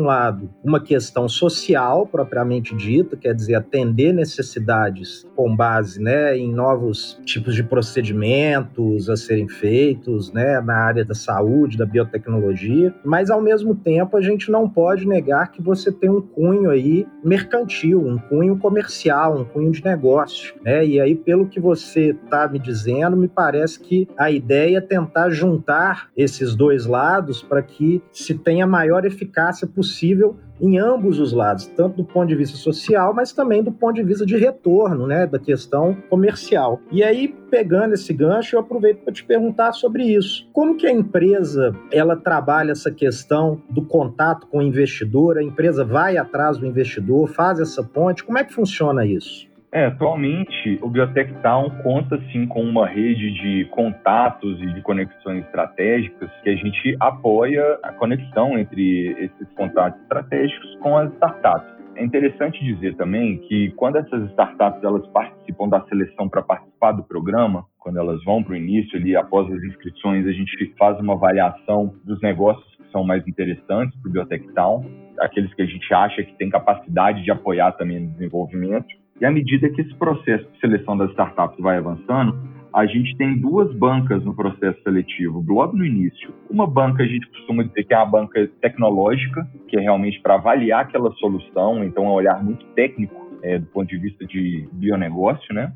lado 0.00 0.48
uma 0.64 0.80
questão 0.80 1.28
social 1.28 2.06
propriamente 2.06 2.74
dita, 2.74 3.14
quer 3.14 3.34
dizer, 3.34 3.56
atender 3.56 4.14
necessidades 4.14 5.28
com 5.36 5.54
base, 5.54 6.00
né, 6.00 6.34
em 6.34 6.50
novos 6.50 7.20
tipos 7.26 7.54
de 7.54 7.62
procedimentos 7.62 9.10
a 9.10 9.16
serem 9.18 9.46
feitos, 9.46 10.32
né, 10.32 10.62
na 10.62 10.76
área 10.76 11.04
da 11.04 11.14
saúde, 11.14 11.76
da 11.76 11.84
biotecnologia, 11.84 12.94
mas 13.04 13.28
ao 13.28 13.42
mesmo 13.42 13.74
tempo 13.74 14.16
a 14.16 14.22
gente 14.22 14.50
não 14.50 14.66
pode 14.66 15.06
negar 15.06 15.52
que 15.52 15.60
você 15.60 15.92
tem 15.92 16.08
um 16.08 16.22
cunho 16.22 16.70
aí 16.70 17.06
mercantil, 17.22 18.00
um 18.00 18.16
cunho 18.16 18.56
comercial, 18.56 19.38
um 19.38 19.44
cunho 19.44 19.72
de 19.72 19.84
negócio, 19.84 20.54
né? 20.64 20.86
E 20.86 20.98
aí, 20.98 21.14
pelo 21.14 21.46
que 21.46 21.60
você 21.60 22.16
está 22.24 22.48
me 22.48 22.58
dizendo, 22.58 23.14
me 23.14 23.28
parece 23.28 23.78
que 23.78 24.08
a 24.16 24.30
ideia 24.30 24.78
é 24.78 24.80
tentar 25.18 25.30
juntar 25.30 26.10
esses 26.16 26.54
dois 26.54 26.86
lados 26.86 27.42
para 27.42 27.62
que 27.62 28.02
se 28.12 28.34
tenha 28.34 28.64
a 28.64 28.68
maior 28.68 29.04
eficácia 29.04 29.66
possível 29.66 30.36
em 30.60 30.76
ambos 30.76 31.20
os 31.20 31.32
lados, 31.32 31.66
tanto 31.66 31.98
do 31.98 32.04
ponto 32.04 32.26
de 32.26 32.34
vista 32.34 32.56
social, 32.56 33.14
mas 33.14 33.32
também 33.32 33.62
do 33.62 33.70
ponto 33.70 33.94
de 33.94 34.02
vista 34.02 34.26
de 34.26 34.36
retorno, 34.36 35.06
né, 35.06 35.24
da 35.24 35.38
questão 35.38 35.96
comercial. 36.10 36.80
E 36.90 37.02
aí, 37.02 37.28
pegando 37.48 37.94
esse 37.94 38.12
gancho, 38.12 38.56
eu 38.56 38.60
aproveito 38.60 38.98
para 39.04 39.12
te 39.12 39.24
perguntar 39.24 39.72
sobre 39.72 40.02
isso. 40.02 40.48
Como 40.52 40.76
que 40.76 40.86
a 40.86 40.92
empresa 40.92 41.72
ela 41.92 42.16
trabalha 42.16 42.72
essa 42.72 42.90
questão 42.90 43.62
do 43.70 43.82
contato 43.82 44.48
com 44.48 44.58
o 44.58 44.62
investidor? 44.62 45.38
A 45.38 45.42
empresa 45.42 45.84
vai 45.84 46.16
atrás 46.16 46.58
do 46.58 46.66
investidor, 46.66 47.28
faz 47.28 47.60
essa 47.60 47.84
ponte? 47.84 48.24
Como 48.24 48.38
é 48.38 48.42
que 48.42 48.52
funciona 48.52 49.06
isso? 49.06 49.47
É, 49.70 49.84
atualmente 49.84 50.78
o 50.80 50.88
Biotech 50.88 51.30
Town 51.42 51.68
conta 51.82 52.18
sim 52.32 52.46
com 52.46 52.62
uma 52.62 52.86
rede 52.86 53.32
de 53.32 53.66
contatos 53.66 54.58
e 54.62 54.72
de 54.72 54.80
conexões 54.80 55.44
estratégicas 55.44 56.30
que 56.42 56.48
a 56.48 56.56
gente 56.56 56.96
apoia 56.98 57.78
a 57.82 57.92
conexão 57.92 58.58
entre 58.58 59.10
esses 59.22 59.52
contatos 59.54 60.00
estratégicos 60.02 60.74
com 60.76 60.96
as 60.96 61.12
startups. 61.14 61.68
É 61.96 62.04
interessante 62.04 62.64
dizer 62.64 62.96
também 62.96 63.38
que 63.46 63.70
quando 63.72 63.96
essas 63.96 64.30
startups 64.30 64.82
elas 64.82 65.06
participam 65.08 65.68
da 65.68 65.82
seleção 65.82 66.30
para 66.30 66.40
participar 66.40 66.92
do 66.92 67.02
programa, 67.02 67.66
quando 67.78 67.98
elas 67.98 68.24
vão 68.24 68.42
para 68.42 68.54
o 68.54 68.56
início 68.56 68.98
ali 68.98 69.14
após 69.16 69.52
as 69.52 69.62
inscrições, 69.64 70.26
a 70.26 70.32
gente 70.32 70.74
faz 70.78 70.98
uma 70.98 71.12
avaliação 71.12 71.92
dos 72.04 72.18
negócios 72.22 72.64
que 72.76 72.90
são 72.90 73.04
mais 73.04 73.26
interessantes 73.28 74.00
para 74.00 74.08
o 74.08 74.12
Biotech 74.12 74.48
Town, 74.54 74.84
aqueles 75.18 75.52
que 75.52 75.60
a 75.60 75.66
gente 75.66 75.92
acha 75.92 76.22
que 76.22 76.32
tem 76.38 76.48
capacidade 76.48 77.22
de 77.22 77.30
apoiar 77.30 77.72
também 77.72 78.00
no 78.00 78.12
desenvolvimento 78.12 78.86
e 79.20 79.24
à 79.24 79.30
medida 79.30 79.68
que 79.70 79.80
esse 79.80 79.94
processo 79.94 80.48
de 80.52 80.60
seleção 80.60 80.96
das 80.96 81.10
startups 81.10 81.58
vai 81.58 81.78
avançando, 81.78 82.36
a 82.72 82.86
gente 82.86 83.16
tem 83.16 83.36
duas 83.38 83.74
bancas 83.74 84.22
no 84.24 84.34
processo 84.34 84.80
seletivo, 84.82 85.44
logo 85.48 85.76
no 85.76 85.84
início. 85.84 86.32
Uma 86.50 86.66
banca 86.66 87.02
a 87.02 87.06
gente 87.06 87.26
costuma 87.28 87.62
dizer 87.62 87.84
que 87.84 87.94
é 87.94 87.96
a 87.96 88.04
banca 88.04 88.48
tecnológica, 88.60 89.48
que 89.68 89.76
é 89.76 89.80
realmente 89.80 90.20
para 90.20 90.34
avaliar 90.34 90.82
aquela 90.82 91.10
solução, 91.14 91.82
então 91.82 92.04
é 92.04 92.08
um 92.08 92.12
olhar 92.12 92.42
muito 92.44 92.64
técnico 92.74 93.28
é, 93.42 93.58
do 93.58 93.66
ponto 93.66 93.88
de 93.88 93.98
vista 93.98 94.24
de 94.26 94.68
bionegócio, 94.72 95.54
né? 95.54 95.72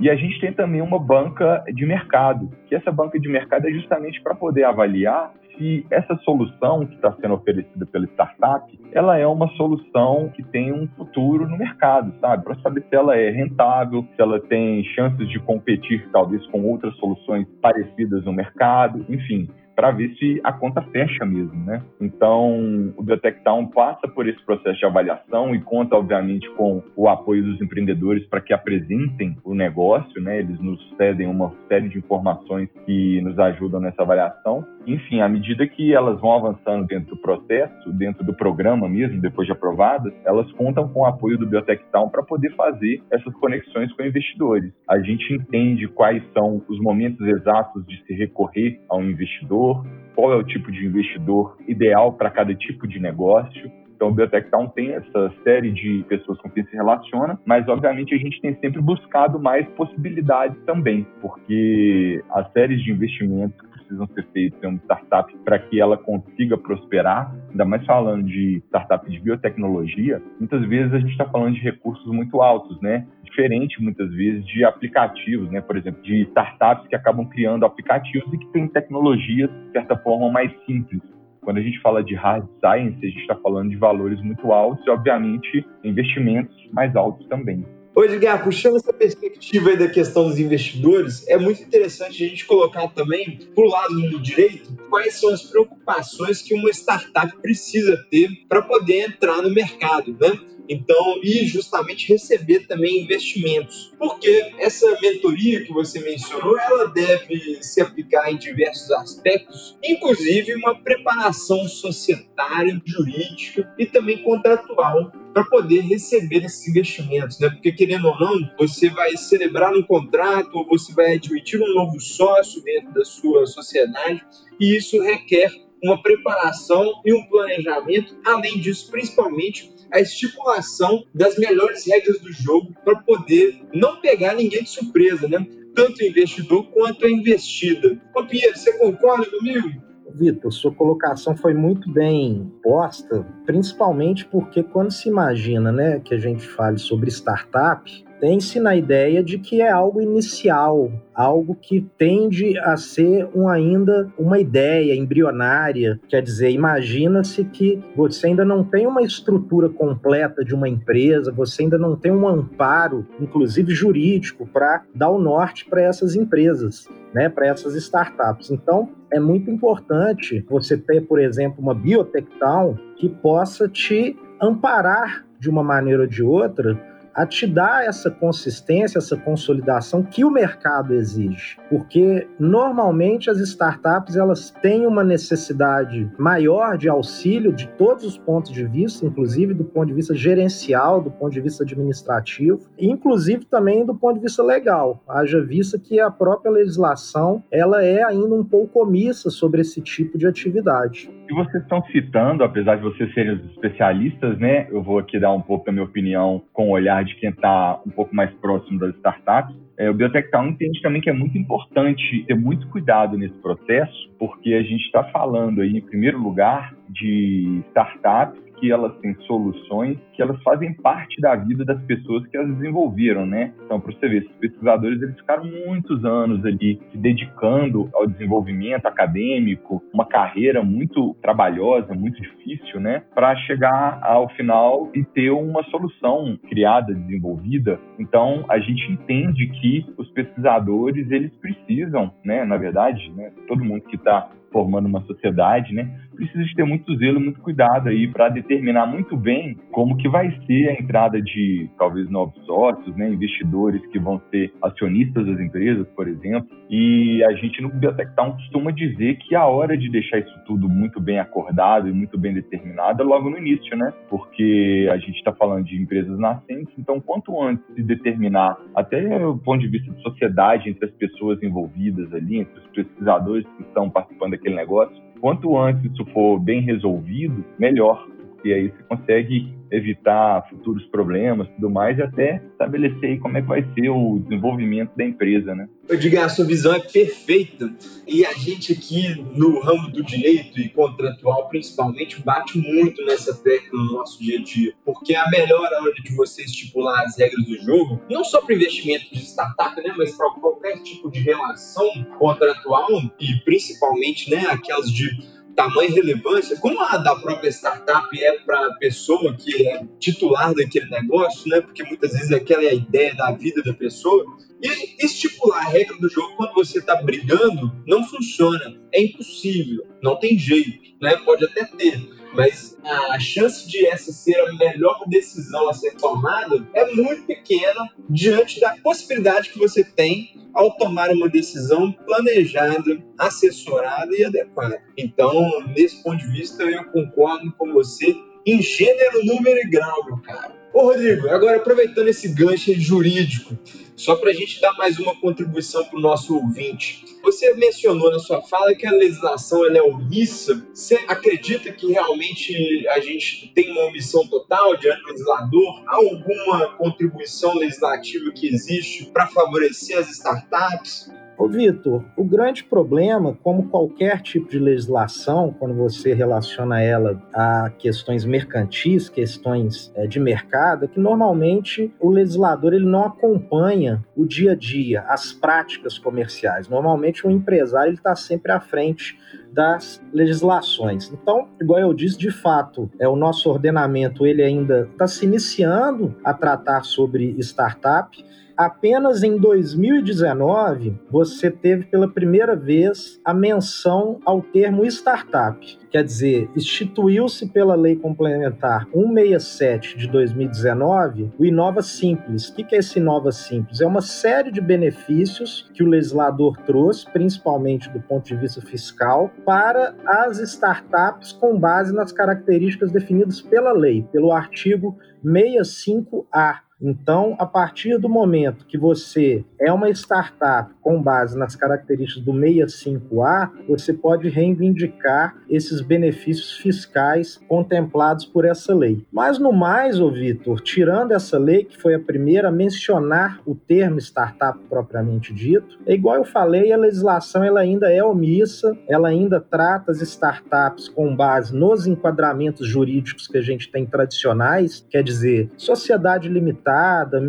E 0.00 0.08
a 0.08 0.16
gente 0.16 0.40
tem 0.40 0.50
também 0.50 0.80
uma 0.80 0.98
banca 0.98 1.62
de 1.68 1.84
mercado, 1.84 2.50
que 2.66 2.74
essa 2.74 2.90
banca 2.90 3.20
de 3.20 3.28
mercado 3.28 3.68
é 3.68 3.70
justamente 3.70 4.20
para 4.22 4.34
poder 4.34 4.64
avaliar 4.64 5.30
se 5.58 5.86
essa 5.90 6.16
solução 6.24 6.86
que 6.86 6.94
está 6.94 7.12
sendo 7.20 7.34
oferecida 7.34 7.84
pela 7.84 8.06
startup, 8.06 8.80
ela 8.92 9.18
é 9.18 9.26
uma 9.26 9.46
solução 9.56 10.30
que 10.34 10.42
tem 10.42 10.72
um 10.72 10.88
futuro 10.96 11.46
no 11.46 11.58
mercado, 11.58 12.14
sabe? 12.18 12.44
Para 12.44 12.58
saber 12.60 12.82
se 12.88 12.96
ela 12.96 13.14
é 13.14 13.28
rentável, 13.28 14.02
se 14.16 14.22
ela 14.22 14.40
tem 14.40 14.82
chances 14.84 15.28
de 15.28 15.38
competir 15.38 16.08
talvez 16.10 16.46
com 16.46 16.62
outras 16.62 16.96
soluções 16.96 17.46
parecidas 17.60 18.24
no 18.24 18.32
mercado, 18.32 19.04
enfim 19.06 19.50
para 19.80 19.92
ver 19.92 20.14
se 20.16 20.38
a 20.44 20.52
conta 20.52 20.82
fecha 20.92 21.24
mesmo, 21.24 21.64
né? 21.64 21.82
Então, 21.98 22.92
o 22.98 23.02
Biotech 23.02 23.42
Town 23.42 23.66
passa 23.68 24.06
por 24.06 24.28
esse 24.28 24.38
processo 24.44 24.78
de 24.78 24.84
avaliação 24.84 25.54
e 25.54 25.60
conta, 25.62 25.96
obviamente, 25.96 26.50
com 26.50 26.82
o 26.94 27.08
apoio 27.08 27.42
dos 27.42 27.62
empreendedores 27.62 28.26
para 28.26 28.42
que 28.42 28.52
apresentem 28.52 29.38
o 29.42 29.54
negócio, 29.54 30.20
né? 30.20 30.40
Eles 30.40 30.60
nos 30.60 30.86
cedem 30.98 31.26
uma 31.26 31.54
série 31.66 31.88
de 31.88 31.96
informações 31.96 32.68
que 32.84 33.22
nos 33.22 33.38
ajudam 33.38 33.80
nessa 33.80 34.02
avaliação. 34.02 34.66
Enfim, 34.86 35.20
à 35.20 35.28
medida 35.28 35.66
que 35.66 35.94
elas 35.94 36.20
vão 36.20 36.32
avançando 36.32 36.86
dentro 36.86 37.14
do 37.14 37.20
processo, 37.20 37.92
dentro 37.92 38.24
do 38.24 38.34
programa 38.34 38.88
mesmo, 38.88 39.20
depois 39.20 39.46
de 39.46 39.52
aprovadas, 39.52 40.12
elas 40.24 40.50
contam 40.52 40.88
com 40.88 41.00
o 41.00 41.06
apoio 41.06 41.38
do 41.38 41.46
Biotech 41.46 41.84
Town 41.92 42.08
para 42.08 42.22
poder 42.22 42.54
fazer 42.54 43.02
essas 43.10 43.32
conexões 43.34 43.92
com 43.92 44.02
investidores. 44.02 44.72
A 44.88 44.98
gente 45.00 45.34
entende 45.34 45.86
quais 45.88 46.22
são 46.32 46.62
os 46.68 46.80
momentos 46.80 47.26
exatos 47.26 47.86
de 47.86 48.02
se 48.04 48.14
recorrer 48.14 48.80
a 48.88 48.96
um 48.96 49.04
investidor, 49.04 49.84
qual 50.14 50.32
é 50.32 50.36
o 50.36 50.44
tipo 50.44 50.72
de 50.72 50.86
investidor 50.86 51.56
ideal 51.68 52.12
para 52.12 52.30
cada 52.30 52.54
tipo 52.54 52.86
de 52.86 52.98
negócio. 52.98 53.70
Então, 53.94 54.08
o 54.08 54.14
Biotech 54.14 54.50
Town 54.50 54.66
tem 54.68 54.92
essa 54.92 55.30
série 55.44 55.70
de 55.70 56.02
pessoas 56.08 56.38
com 56.40 56.48
quem 56.48 56.64
se 56.64 56.72
relaciona, 56.74 57.38
mas, 57.44 57.68
obviamente, 57.68 58.14
a 58.14 58.18
gente 58.18 58.40
tem 58.40 58.54
sempre 58.54 58.80
buscado 58.80 59.38
mais 59.38 59.68
possibilidades 59.72 60.56
também, 60.64 61.06
porque 61.20 62.24
as 62.30 62.50
séries 62.52 62.82
de 62.82 62.92
investimentos 62.92 63.69
precisam 63.90 64.06
ser 64.14 64.24
feitos 64.32 64.62
em 64.62 64.66
uma 64.68 64.78
startup 64.78 65.36
para 65.44 65.58
que 65.58 65.80
ela 65.80 65.98
consiga 65.98 66.56
prosperar, 66.56 67.34
ainda 67.50 67.64
mais 67.64 67.84
falando 67.84 68.24
de 68.24 68.62
startup 68.68 69.10
de 69.10 69.18
biotecnologia, 69.18 70.22
muitas 70.38 70.64
vezes 70.68 70.94
a 70.94 71.00
gente 71.00 71.10
está 71.10 71.24
falando 71.26 71.54
de 71.54 71.60
recursos 71.60 72.06
muito 72.06 72.40
altos, 72.40 72.80
né? 72.80 73.06
diferente 73.24 73.80
muitas 73.80 74.10
vezes 74.12 74.44
de 74.46 74.64
aplicativos, 74.64 75.50
né? 75.50 75.60
Por 75.60 75.76
exemplo, 75.76 76.02
de 76.02 76.22
startups 76.22 76.88
que 76.88 76.96
acabam 76.96 77.26
criando 77.28 77.64
aplicativos 77.64 78.32
e 78.32 78.38
que 78.38 78.46
têm 78.48 78.66
tecnologias 78.68 79.48
de 79.48 79.72
certa 79.72 79.96
forma 79.96 80.30
mais 80.30 80.52
simples. 80.66 81.00
Quando 81.40 81.58
a 81.58 81.62
gente 81.62 81.80
fala 81.80 82.02
de 82.02 82.14
hard 82.14 82.46
science, 82.58 82.98
a 82.98 83.08
gente 83.08 83.20
está 83.20 83.36
falando 83.36 83.70
de 83.70 83.76
valores 83.76 84.20
muito 84.20 84.52
altos 84.52 84.84
e, 84.86 84.90
obviamente, 84.90 85.64
investimentos 85.82 86.54
mais 86.72 86.94
altos 86.94 87.26
também. 87.28 87.64
Edgar, 87.96 88.42
puxando 88.42 88.76
essa 88.76 88.92
perspectiva 88.92 89.76
da 89.76 89.88
questão 89.88 90.28
dos 90.28 90.38
investidores, 90.38 91.26
é 91.28 91.36
muito 91.36 91.62
interessante 91.62 92.24
a 92.24 92.28
gente 92.28 92.46
colocar 92.46 92.88
também, 92.88 93.38
por 93.54 93.66
lado 93.66 93.94
do 94.10 94.20
direito, 94.20 94.72
quais 94.88 95.14
são 95.20 95.30
as 95.30 95.42
preocupações 95.42 96.40
que 96.40 96.54
uma 96.54 96.70
startup 96.70 97.36
precisa 97.42 97.96
ter 98.10 98.28
para 98.48 98.62
poder 98.62 99.08
entrar 99.08 99.42
no 99.42 99.50
mercado, 99.52 100.16
né? 100.20 100.38
Então, 100.70 101.18
e 101.20 101.44
justamente 101.46 102.08
receber 102.08 102.68
também 102.68 103.02
investimentos. 103.02 103.92
Porque 103.98 104.52
essa 104.60 104.86
mentoria 105.02 105.64
que 105.64 105.72
você 105.72 105.98
mencionou, 105.98 106.56
ela 106.56 106.86
deve 106.86 107.58
se 107.60 107.80
aplicar 107.80 108.30
em 108.30 108.38
diversos 108.38 108.88
aspectos, 108.92 109.76
inclusive 109.82 110.54
uma 110.54 110.80
preparação 110.80 111.66
societária, 111.66 112.80
jurídica 112.86 113.68
e 113.76 113.84
também 113.84 114.22
contratual 114.22 115.10
para 115.34 115.44
poder 115.44 115.80
receber 115.80 116.44
esses 116.44 116.68
investimentos, 116.68 117.40
né? 117.40 117.50
Porque 117.50 117.72
querendo 117.72 118.06
ou 118.06 118.20
não, 118.20 118.50
você 118.56 118.88
vai 118.88 119.16
celebrar 119.16 119.74
um 119.74 119.82
contrato 119.82 120.56
ou 120.56 120.66
você 120.66 120.92
vai 120.92 121.14
admitir 121.14 121.60
um 121.60 121.74
novo 121.74 121.98
sócio 121.98 122.62
dentro 122.62 122.94
da 122.94 123.04
sua 123.04 123.44
sociedade 123.46 124.24
e 124.60 124.76
isso 124.76 125.00
requer 125.02 125.50
uma 125.82 126.02
preparação 126.02 127.00
e 127.04 127.12
um 127.12 127.22
planejamento, 127.24 128.16
além 128.24 128.58
disso, 128.60 128.90
principalmente 128.90 129.72
a 129.92 130.00
estipulação 130.00 131.04
das 131.12 131.36
melhores 131.36 131.86
regras 131.86 132.20
do 132.20 132.32
jogo 132.32 132.74
para 132.84 132.96
poder 133.02 133.60
não 133.72 134.00
pegar 134.00 134.34
ninguém 134.34 134.62
de 134.62 134.70
surpresa, 134.70 135.26
né? 135.28 135.46
Tanto 135.74 136.00
o 136.00 136.06
investidor 136.06 136.64
quanto 136.70 137.06
a 137.06 137.10
investida. 137.10 138.00
Ô 138.14 138.24
Pierre, 138.24 138.56
você 138.56 138.76
concorda 138.78 139.26
comigo? 139.26 139.89
Vitor, 140.14 140.52
sua 140.52 140.72
colocação 140.72 141.36
foi 141.36 141.54
muito 141.54 141.90
bem 141.90 142.52
posta, 142.62 143.26
principalmente 143.46 144.26
porque 144.26 144.62
quando 144.62 144.90
se 144.90 145.08
imagina 145.08 145.72
né, 145.72 146.00
que 146.00 146.14
a 146.14 146.18
gente 146.18 146.46
fale 146.46 146.78
sobre 146.78 147.10
startup, 147.10 147.90
tem-se 148.20 148.60
na 148.60 148.76
ideia 148.76 149.24
de 149.24 149.38
que 149.38 149.62
é 149.62 149.70
algo 149.70 150.00
inicial, 150.00 150.92
algo 151.14 151.54
que 151.54 151.80
tende 151.96 152.56
a 152.58 152.76
ser 152.76 153.26
um, 153.34 153.48
ainda 153.48 154.12
uma 154.18 154.38
ideia 154.38 154.94
embrionária. 154.94 155.98
Quer 156.06 156.22
dizer, 156.22 156.50
imagina-se 156.50 157.44
que 157.44 157.82
você 157.96 158.28
ainda 158.28 158.44
não 158.44 158.62
tem 158.62 158.86
uma 158.86 159.02
estrutura 159.02 159.70
completa 159.70 160.44
de 160.44 160.54
uma 160.54 160.68
empresa, 160.68 161.32
você 161.32 161.62
ainda 161.62 161.78
não 161.78 161.96
tem 161.96 162.12
um 162.12 162.28
amparo, 162.28 163.06
inclusive 163.18 163.72
jurídico, 163.72 164.46
para 164.46 164.84
dar 164.94 165.08
o 165.08 165.18
norte 165.18 165.64
para 165.64 165.82
essas 165.82 166.14
empresas. 166.14 166.86
Né, 167.12 167.28
para 167.28 167.48
essas 167.48 167.74
startups. 167.74 168.52
Então, 168.52 168.88
é 169.12 169.20
muito 169.20 169.50
importante 169.50 170.44
você 170.48 170.76
ter, 170.76 171.02
por 171.02 171.20
exemplo, 171.20 171.60
uma 171.60 171.74
biotech 171.74 172.28
town 172.38 172.76
que 172.96 173.08
possa 173.08 173.68
te 173.68 174.16
amparar 174.40 175.26
de 175.38 175.48
uma 175.48 175.62
maneira 175.62 176.02
ou 176.02 176.06
de 176.06 176.22
outra 176.22 176.78
a 177.14 177.26
te 177.26 177.46
dar 177.46 177.84
essa 177.84 178.10
consistência, 178.10 178.98
essa 178.98 179.16
consolidação 179.16 180.02
que 180.02 180.24
o 180.24 180.30
mercado 180.30 180.94
exige. 180.94 181.56
Porque 181.68 182.26
normalmente 182.38 183.30
as 183.30 183.38
startups 183.38 184.16
elas 184.16 184.50
têm 184.62 184.86
uma 184.86 185.04
necessidade 185.04 186.10
maior 186.18 186.76
de 186.76 186.88
auxílio 186.88 187.52
de 187.52 187.68
todos 187.68 188.04
os 188.04 188.18
pontos 188.18 188.52
de 188.52 188.64
vista, 188.66 189.04
inclusive 189.06 189.54
do 189.54 189.64
ponto 189.64 189.88
de 189.88 189.94
vista 189.94 190.14
gerencial, 190.14 191.00
do 191.00 191.10
ponto 191.10 191.32
de 191.32 191.40
vista 191.40 191.64
administrativo, 191.64 192.68
inclusive 192.78 193.44
também 193.44 193.84
do 193.84 193.94
ponto 193.94 194.14
de 194.16 194.22
vista 194.22 194.42
legal. 194.42 195.02
Haja 195.08 195.40
vista 195.40 195.78
que 195.78 196.00
a 196.00 196.10
própria 196.10 196.50
legislação 196.50 197.42
ela 197.50 197.84
é 197.84 198.02
ainda 198.02 198.34
um 198.34 198.44
pouco 198.44 198.82
omissa 198.82 199.30
sobre 199.30 199.60
esse 199.60 199.80
tipo 199.80 200.18
de 200.18 200.26
atividade. 200.26 201.10
E 201.30 201.32
vocês 201.32 201.62
estão 201.62 201.80
citando, 201.92 202.42
apesar 202.42 202.74
de 202.76 202.82
vocês 202.82 203.14
serem 203.14 203.36
os 203.36 203.44
especialistas, 203.52 204.36
né? 204.38 204.66
Eu 204.68 204.82
vou 204.82 204.98
aqui 204.98 205.18
dar 205.18 205.32
um 205.32 205.40
pouco 205.40 205.66
da 205.66 205.70
minha 205.70 205.84
opinião 205.84 206.42
com 206.52 206.68
o 206.68 206.72
olhar 206.72 206.99
de 207.02 207.14
quem 207.16 207.30
está 207.30 207.80
um 207.86 207.90
pouco 207.90 208.14
mais 208.14 208.30
próximo 208.34 208.78
das 208.78 208.94
startups. 208.96 209.54
É, 209.78 209.88
o 209.88 209.94
Biotech 209.94 210.30
Town 210.30 210.48
entende 210.48 210.82
também 210.82 211.00
que 211.00 211.08
é 211.08 211.12
muito 211.12 211.38
importante 211.38 212.24
ter 212.26 212.34
muito 212.34 212.68
cuidado 212.68 213.16
nesse 213.16 213.34
processo, 213.36 214.10
porque 214.18 214.52
a 214.54 214.62
gente 214.62 214.84
está 214.84 215.04
falando 215.04 215.62
aí, 215.62 215.76
em 215.76 215.80
primeiro 215.80 216.18
lugar, 216.18 216.74
de 216.88 217.62
startups 217.68 218.49
que 218.60 218.70
elas 218.70 218.96
têm 218.98 219.14
soluções 219.26 219.98
que 220.12 220.22
elas 220.22 220.40
fazem 220.42 220.74
parte 220.74 221.18
da 221.18 221.34
vida 221.34 221.64
das 221.64 221.80
pessoas 221.84 222.26
que 222.26 222.36
as 222.36 222.46
desenvolveram, 222.46 223.24
né? 223.24 223.54
Então, 223.64 223.80
para 223.80 223.92
você 223.92 224.06
ver, 224.06 224.18
esses 224.18 224.36
pesquisadores 224.36 225.00
eles 225.00 225.16
ficaram 225.16 225.44
muitos 225.44 226.04
anos 226.04 226.44
ali 226.44 226.78
se 226.92 226.98
dedicando 226.98 227.88
ao 227.94 228.06
desenvolvimento 228.06 228.84
acadêmico, 228.84 229.82
uma 229.94 230.04
carreira 230.04 230.62
muito 230.62 231.16
trabalhosa, 231.22 231.94
muito 231.94 232.20
difícil, 232.20 232.80
né? 232.80 233.02
Para 233.14 233.34
chegar 233.36 233.98
ao 234.02 234.28
final 234.30 234.90
e 234.94 235.02
ter 235.02 235.30
uma 235.30 235.62
solução 235.64 236.38
criada, 236.48 236.94
desenvolvida. 236.94 237.80
Então, 237.98 238.44
a 238.48 238.58
gente 238.58 238.92
entende 238.92 239.46
que 239.46 239.86
os 239.96 240.10
pesquisadores 240.10 241.10
eles 241.10 241.32
precisam, 241.36 242.12
né? 242.22 242.44
Na 242.44 242.58
verdade, 242.58 243.10
né? 243.16 243.32
Todo 243.48 243.64
mundo 243.64 243.84
que 243.84 243.96
está 243.96 244.28
formando 244.52 244.86
uma 244.86 245.02
sociedade, 245.02 245.74
né? 245.74 245.88
Precisa 246.14 246.44
de 246.44 246.54
ter 246.54 246.64
muito 246.64 246.94
zelo, 246.96 247.20
muito 247.20 247.40
cuidado 247.40 247.88
aí 247.88 248.06
para 248.08 248.28
determinar 248.28 248.86
muito 248.86 249.16
bem 249.16 249.56
como 249.70 249.96
que 249.96 250.08
vai 250.08 250.30
ser 250.46 250.68
a 250.68 250.72
entrada 250.74 251.20
de 251.20 251.70
talvez 251.78 252.10
novos 252.10 252.34
sócios, 252.44 252.94
né? 252.96 253.08
Investidores 253.08 253.84
que 253.86 253.98
vão 253.98 254.20
ser 254.30 254.52
acionistas 254.62 255.26
das 255.26 255.40
empresas, 255.40 255.86
por 255.96 256.08
exemplo. 256.08 256.48
E 256.68 257.22
a 257.24 257.32
gente 257.32 257.62
no 257.62 257.70
Biotech 257.70 258.14
Town 258.14 258.32
costuma 258.32 258.70
dizer 258.70 259.16
que 259.16 259.34
a 259.34 259.46
hora 259.46 259.76
de 259.76 259.90
deixar 259.90 260.18
isso 260.18 260.44
tudo 260.46 260.68
muito 260.68 261.00
bem 261.00 261.18
acordado 261.18 261.88
e 261.88 261.92
muito 261.92 262.18
bem 262.18 262.34
determinado 262.34 263.02
é 263.02 263.04
logo 263.04 263.30
no 263.30 263.38
início, 263.38 263.76
né? 263.76 263.92
Porque 264.08 264.88
a 264.92 264.96
gente 264.98 265.16
está 265.16 265.32
falando 265.32 265.64
de 265.64 265.80
empresas 265.80 266.18
nascentes, 266.18 266.72
então 266.78 267.00
quanto 267.00 267.40
antes 267.40 267.64
de 267.74 267.82
determinar, 267.82 268.56
até 268.74 269.24
o 269.24 269.36
ponto 269.38 269.60
de 269.60 269.68
vista 269.68 269.92
de 269.92 270.02
sociedade 270.02 270.68
entre 270.68 270.86
as 270.86 270.92
pessoas 270.92 271.42
envolvidas 271.42 272.12
ali, 272.12 272.40
entre 272.40 272.58
os 272.58 272.66
pesquisadores 272.68 273.46
que 273.56 273.62
estão 273.62 273.88
participando 273.88 274.34
aquele 274.40 274.56
negócio. 274.56 274.96
Quanto 275.20 275.56
antes 275.56 275.92
isso 275.92 276.04
for 276.06 276.40
bem 276.40 276.62
resolvido, 276.62 277.44
melhor. 277.58 278.06
E 278.44 278.52
aí 278.52 278.68
você 278.68 278.82
consegue 278.84 279.60
evitar 279.70 280.48
futuros 280.48 280.84
problemas 280.86 281.48
tudo 281.50 281.70
mais 281.70 281.96
e 281.98 282.02
até 282.02 282.42
estabelecer 282.52 283.18
como 283.20 283.38
é 283.38 283.42
que 283.42 283.48
vai 283.48 283.64
ser 283.74 283.88
o 283.88 284.18
desenvolvimento 284.18 284.90
da 284.96 285.04
empresa, 285.04 285.54
né? 285.54 285.68
Eu 285.88 285.96
digo, 285.96 286.18
a 286.18 286.28
sua 286.28 286.44
visão 286.44 286.74
é 286.74 286.80
perfeita 286.80 287.72
e 288.06 288.24
a 288.24 288.32
gente 288.32 288.72
aqui 288.72 289.14
no 289.36 289.60
ramo 289.60 289.90
do 289.90 290.02
direito 290.02 290.58
e 290.60 290.68
contratual 290.68 291.48
principalmente 291.48 292.20
bate 292.22 292.58
muito 292.58 293.04
nessa 293.04 293.34
tecla 293.34 293.78
no 293.78 293.92
nosso 293.92 294.22
dia 294.22 294.38
a 294.38 294.42
dia, 294.42 294.72
porque 294.84 295.14
a 295.14 295.28
melhor 295.30 295.60
hora 295.60 295.92
de 295.92 296.14
você 296.14 296.42
estipular 296.42 297.04
as 297.04 297.16
regras 297.16 297.44
do 297.44 297.56
jogo, 297.58 298.00
não 298.10 298.24
só 298.24 298.40
para 298.40 298.54
investimento 298.54 299.12
de 299.12 299.20
startup, 299.20 299.80
né, 299.82 299.94
mas 299.96 300.16
para 300.16 300.30
qualquer 300.32 300.82
tipo 300.82 301.10
de 301.10 301.20
relação 301.20 301.88
contratual 302.18 302.88
e 303.20 303.36
principalmente, 303.44 304.30
né, 304.30 304.46
aquelas 304.48 304.90
de 304.90 305.39
tamanho 305.60 305.90
e 305.90 305.94
relevância, 305.94 306.56
como 306.56 306.80
a 306.80 306.96
da 306.96 307.14
própria 307.16 307.50
startup 307.50 308.08
é 308.18 308.38
para 308.40 308.66
a 308.66 308.74
pessoa 308.74 309.34
que 309.36 309.68
é 309.68 309.84
titular 309.98 310.54
daquele 310.54 310.88
negócio, 310.88 311.50
né? 311.50 311.60
Porque 311.60 311.84
muitas 311.84 312.12
vezes 312.12 312.32
aquela 312.32 312.64
é 312.64 312.70
a 312.70 312.74
ideia 312.74 313.14
da 313.14 313.30
vida 313.32 313.62
da 313.62 313.74
pessoa. 313.74 314.24
E 314.62 315.04
estipular 315.04 315.66
a 315.66 315.68
regra 315.68 315.96
do 315.98 316.08
jogo 316.08 316.34
quando 316.36 316.54
você 316.54 316.78
está 316.78 316.96
brigando 316.96 317.72
não 317.86 318.04
funciona, 318.04 318.78
é 318.92 319.02
impossível, 319.02 319.86
não 320.02 320.16
tem 320.16 320.38
jeito, 320.38 320.80
né? 321.00 321.16
Pode 321.16 321.44
até 321.44 321.64
ter, 321.64 322.08
mas 322.32 322.76
a 322.84 323.18
chance 323.18 323.68
de 323.68 323.86
essa 323.86 324.12
ser 324.12 324.36
a 324.40 324.52
melhor 324.54 325.02
decisão 325.06 325.68
a 325.68 325.74
ser 325.74 325.94
tomada 325.96 326.66
é 326.74 326.92
muito 326.94 327.24
pequena 327.24 327.88
diante 328.08 328.60
da 328.60 328.76
possibilidade 328.82 329.50
que 329.50 329.58
você 329.58 329.84
tem 329.84 330.34
ao 330.54 330.76
tomar 330.76 331.10
uma 331.10 331.28
decisão 331.28 331.92
planejada, 331.92 333.02
assessorada 333.18 334.14
e 334.16 334.24
adequada. 334.24 334.82
Então, 334.96 335.64
nesse 335.68 336.02
ponto 336.02 336.18
de 336.18 336.26
vista, 336.32 336.62
eu 336.64 336.84
concordo 336.86 337.52
com 337.56 337.72
você 337.72 338.14
em 338.46 338.60
gênero, 338.60 339.24
número 339.24 339.58
e 339.58 339.70
grau, 339.70 340.04
meu 340.06 340.18
cara. 340.18 340.59
Ô 340.72 340.82
Rodrigo, 340.82 341.28
agora 341.28 341.56
aproveitando 341.56 342.06
esse 342.06 342.28
gancho 342.28 342.72
jurídico, 342.74 343.58
só 343.96 344.14
para 344.14 344.30
a 344.30 344.32
gente 344.32 344.60
dar 344.60 344.72
mais 344.74 345.00
uma 345.00 345.18
contribuição 345.20 345.84
para 345.84 345.98
o 345.98 346.00
nosso 346.00 346.36
ouvinte. 346.36 347.04
Você 347.24 347.52
mencionou 347.54 348.08
na 348.08 348.20
sua 348.20 348.40
fala 348.42 348.72
que 348.76 348.86
a 348.86 348.92
legislação 348.92 349.66
ela 349.66 349.78
é 349.78 349.82
omissa. 349.82 350.64
Você 350.72 350.94
acredita 351.08 351.72
que 351.72 351.90
realmente 351.90 352.86
a 352.88 353.00
gente 353.00 353.52
tem 353.52 353.72
uma 353.72 353.86
omissão 353.86 354.24
total 354.28 354.76
diante 354.76 355.02
do 355.02 355.08
legislador? 355.08 355.82
Há 355.88 355.96
alguma 355.96 356.76
contribuição 356.76 357.52
legislativa 357.56 358.30
que 358.30 358.46
existe 358.46 359.06
para 359.06 359.26
favorecer 359.26 359.98
as 359.98 360.08
startups? 360.08 361.10
Ô, 361.40 361.48
Vitor, 361.48 362.04
o 362.18 362.22
grande 362.22 362.62
problema, 362.62 363.34
como 363.42 363.70
qualquer 363.70 364.20
tipo 364.20 364.50
de 364.50 364.58
legislação, 364.58 365.56
quando 365.58 365.74
você 365.74 366.12
relaciona 366.12 366.82
ela 366.82 367.18
a 367.32 367.70
questões 367.78 368.26
mercantis, 368.26 369.08
questões 369.08 369.90
é, 369.94 370.06
de 370.06 370.20
mercado, 370.20 370.84
é 370.84 370.88
que 370.88 371.00
normalmente 371.00 371.90
o 371.98 372.10
legislador 372.10 372.74
ele 372.74 372.84
não 372.84 373.06
acompanha 373.06 374.04
o 374.14 374.26
dia 374.26 374.52
a 374.52 374.54
dia, 374.54 375.00
as 375.08 375.32
práticas 375.32 375.96
comerciais. 375.96 376.68
Normalmente 376.68 377.26
o 377.26 377.30
empresário 377.30 377.94
está 377.94 378.14
sempre 378.14 378.52
à 378.52 378.60
frente 378.60 379.18
das 379.50 379.98
legislações. 380.12 381.10
Então, 381.10 381.48
igual 381.58 381.80
eu 381.80 381.94
disse, 381.94 382.18
de 382.18 382.30
fato, 382.30 382.90
é 382.98 383.08
o 383.08 383.16
nosso 383.16 383.48
ordenamento 383.48 384.26
ele 384.26 384.42
ainda 384.42 384.90
está 384.92 385.08
se 385.08 385.24
iniciando 385.24 386.14
a 386.22 386.34
tratar 386.34 386.84
sobre 386.84 387.34
startup 387.38 388.14
apenas 388.60 389.22
em 389.22 389.38
2019 389.38 390.94
você 391.10 391.50
teve 391.50 391.84
pela 391.86 392.06
primeira 392.06 392.54
vez 392.54 393.18
a 393.24 393.32
menção 393.32 394.20
ao 394.22 394.42
termo 394.42 394.84
startup. 394.84 395.78
Quer 395.90 396.04
dizer, 396.04 396.50
instituiu-se 396.54 397.48
pela 397.48 397.74
Lei 397.74 397.96
Complementar 397.96 398.86
167 398.92 399.96
de 399.96 400.06
2019 400.08 401.32
o 401.38 401.44
Inova 401.46 401.80
Simples. 401.80 402.50
O 402.50 402.54
que 402.54 402.74
é 402.74 402.80
esse 402.80 402.98
Inova 402.98 403.32
Simples? 403.32 403.80
É 403.80 403.86
uma 403.86 404.02
série 404.02 404.52
de 404.52 404.60
benefícios 404.60 405.70
que 405.72 405.82
o 405.82 405.88
legislador 405.88 406.54
trouxe, 406.66 407.10
principalmente 407.10 407.88
do 407.88 408.00
ponto 408.00 408.26
de 408.26 408.36
vista 408.36 408.60
fiscal, 408.60 409.30
para 409.46 409.94
as 410.06 410.38
startups 410.38 411.32
com 411.32 411.58
base 411.58 411.94
nas 411.94 412.12
características 412.12 412.92
definidas 412.92 413.40
pela 413.40 413.72
lei, 413.72 414.06
pelo 414.12 414.32
artigo 414.32 414.98
65A 415.24 416.69
então, 416.80 417.36
a 417.38 417.44
partir 417.44 417.98
do 417.98 418.08
momento 418.08 418.64
que 418.64 418.78
você 418.78 419.44
é 419.60 419.70
uma 419.72 419.90
startup 419.90 420.72
com 420.80 421.02
base 421.02 421.36
nas 421.36 421.54
características 421.54 422.24
do 422.24 422.32
65A, 422.32 423.50
você 423.68 423.92
pode 423.92 424.28
reivindicar 424.28 425.36
esses 425.48 425.80
benefícios 425.82 426.56
fiscais 426.56 427.38
contemplados 427.48 428.24
por 428.24 428.44
essa 428.44 428.74
lei. 428.74 429.04
Mas 429.12 429.38
no 429.38 429.52
mais, 429.52 430.00
ô 430.00 430.10
Vitor, 430.10 430.60
tirando 430.60 431.12
essa 431.12 431.38
lei, 431.38 431.64
que 431.64 431.80
foi 431.80 431.94
a 431.94 432.00
primeira 432.00 432.48
a 432.48 432.52
mencionar 432.52 433.40
o 433.44 433.54
termo 433.54 433.98
startup 433.98 434.58
propriamente 434.68 435.34
dito, 435.34 435.78
é 435.86 435.92
igual 435.92 436.16
eu 436.16 436.24
falei, 436.24 436.72
a 436.72 436.76
legislação 436.76 437.44
ela 437.44 437.60
ainda 437.60 437.92
é 437.92 438.02
omissa, 438.02 438.76
ela 438.88 439.08
ainda 439.08 439.40
trata 439.40 439.90
as 439.90 440.00
startups 440.00 440.88
com 440.88 441.14
base 441.14 441.54
nos 441.54 441.86
enquadramentos 441.86 442.66
jurídicos 442.66 443.26
que 443.26 443.36
a 443.36 443.42
gente 443.42 443.70
tem 443.70 443.84
tradicionais, 443.84 444.86
quer 444.88 445.02
dizer, 445.02 445.50
sociedade 445.56 446.28
limitada, 446.28 446.69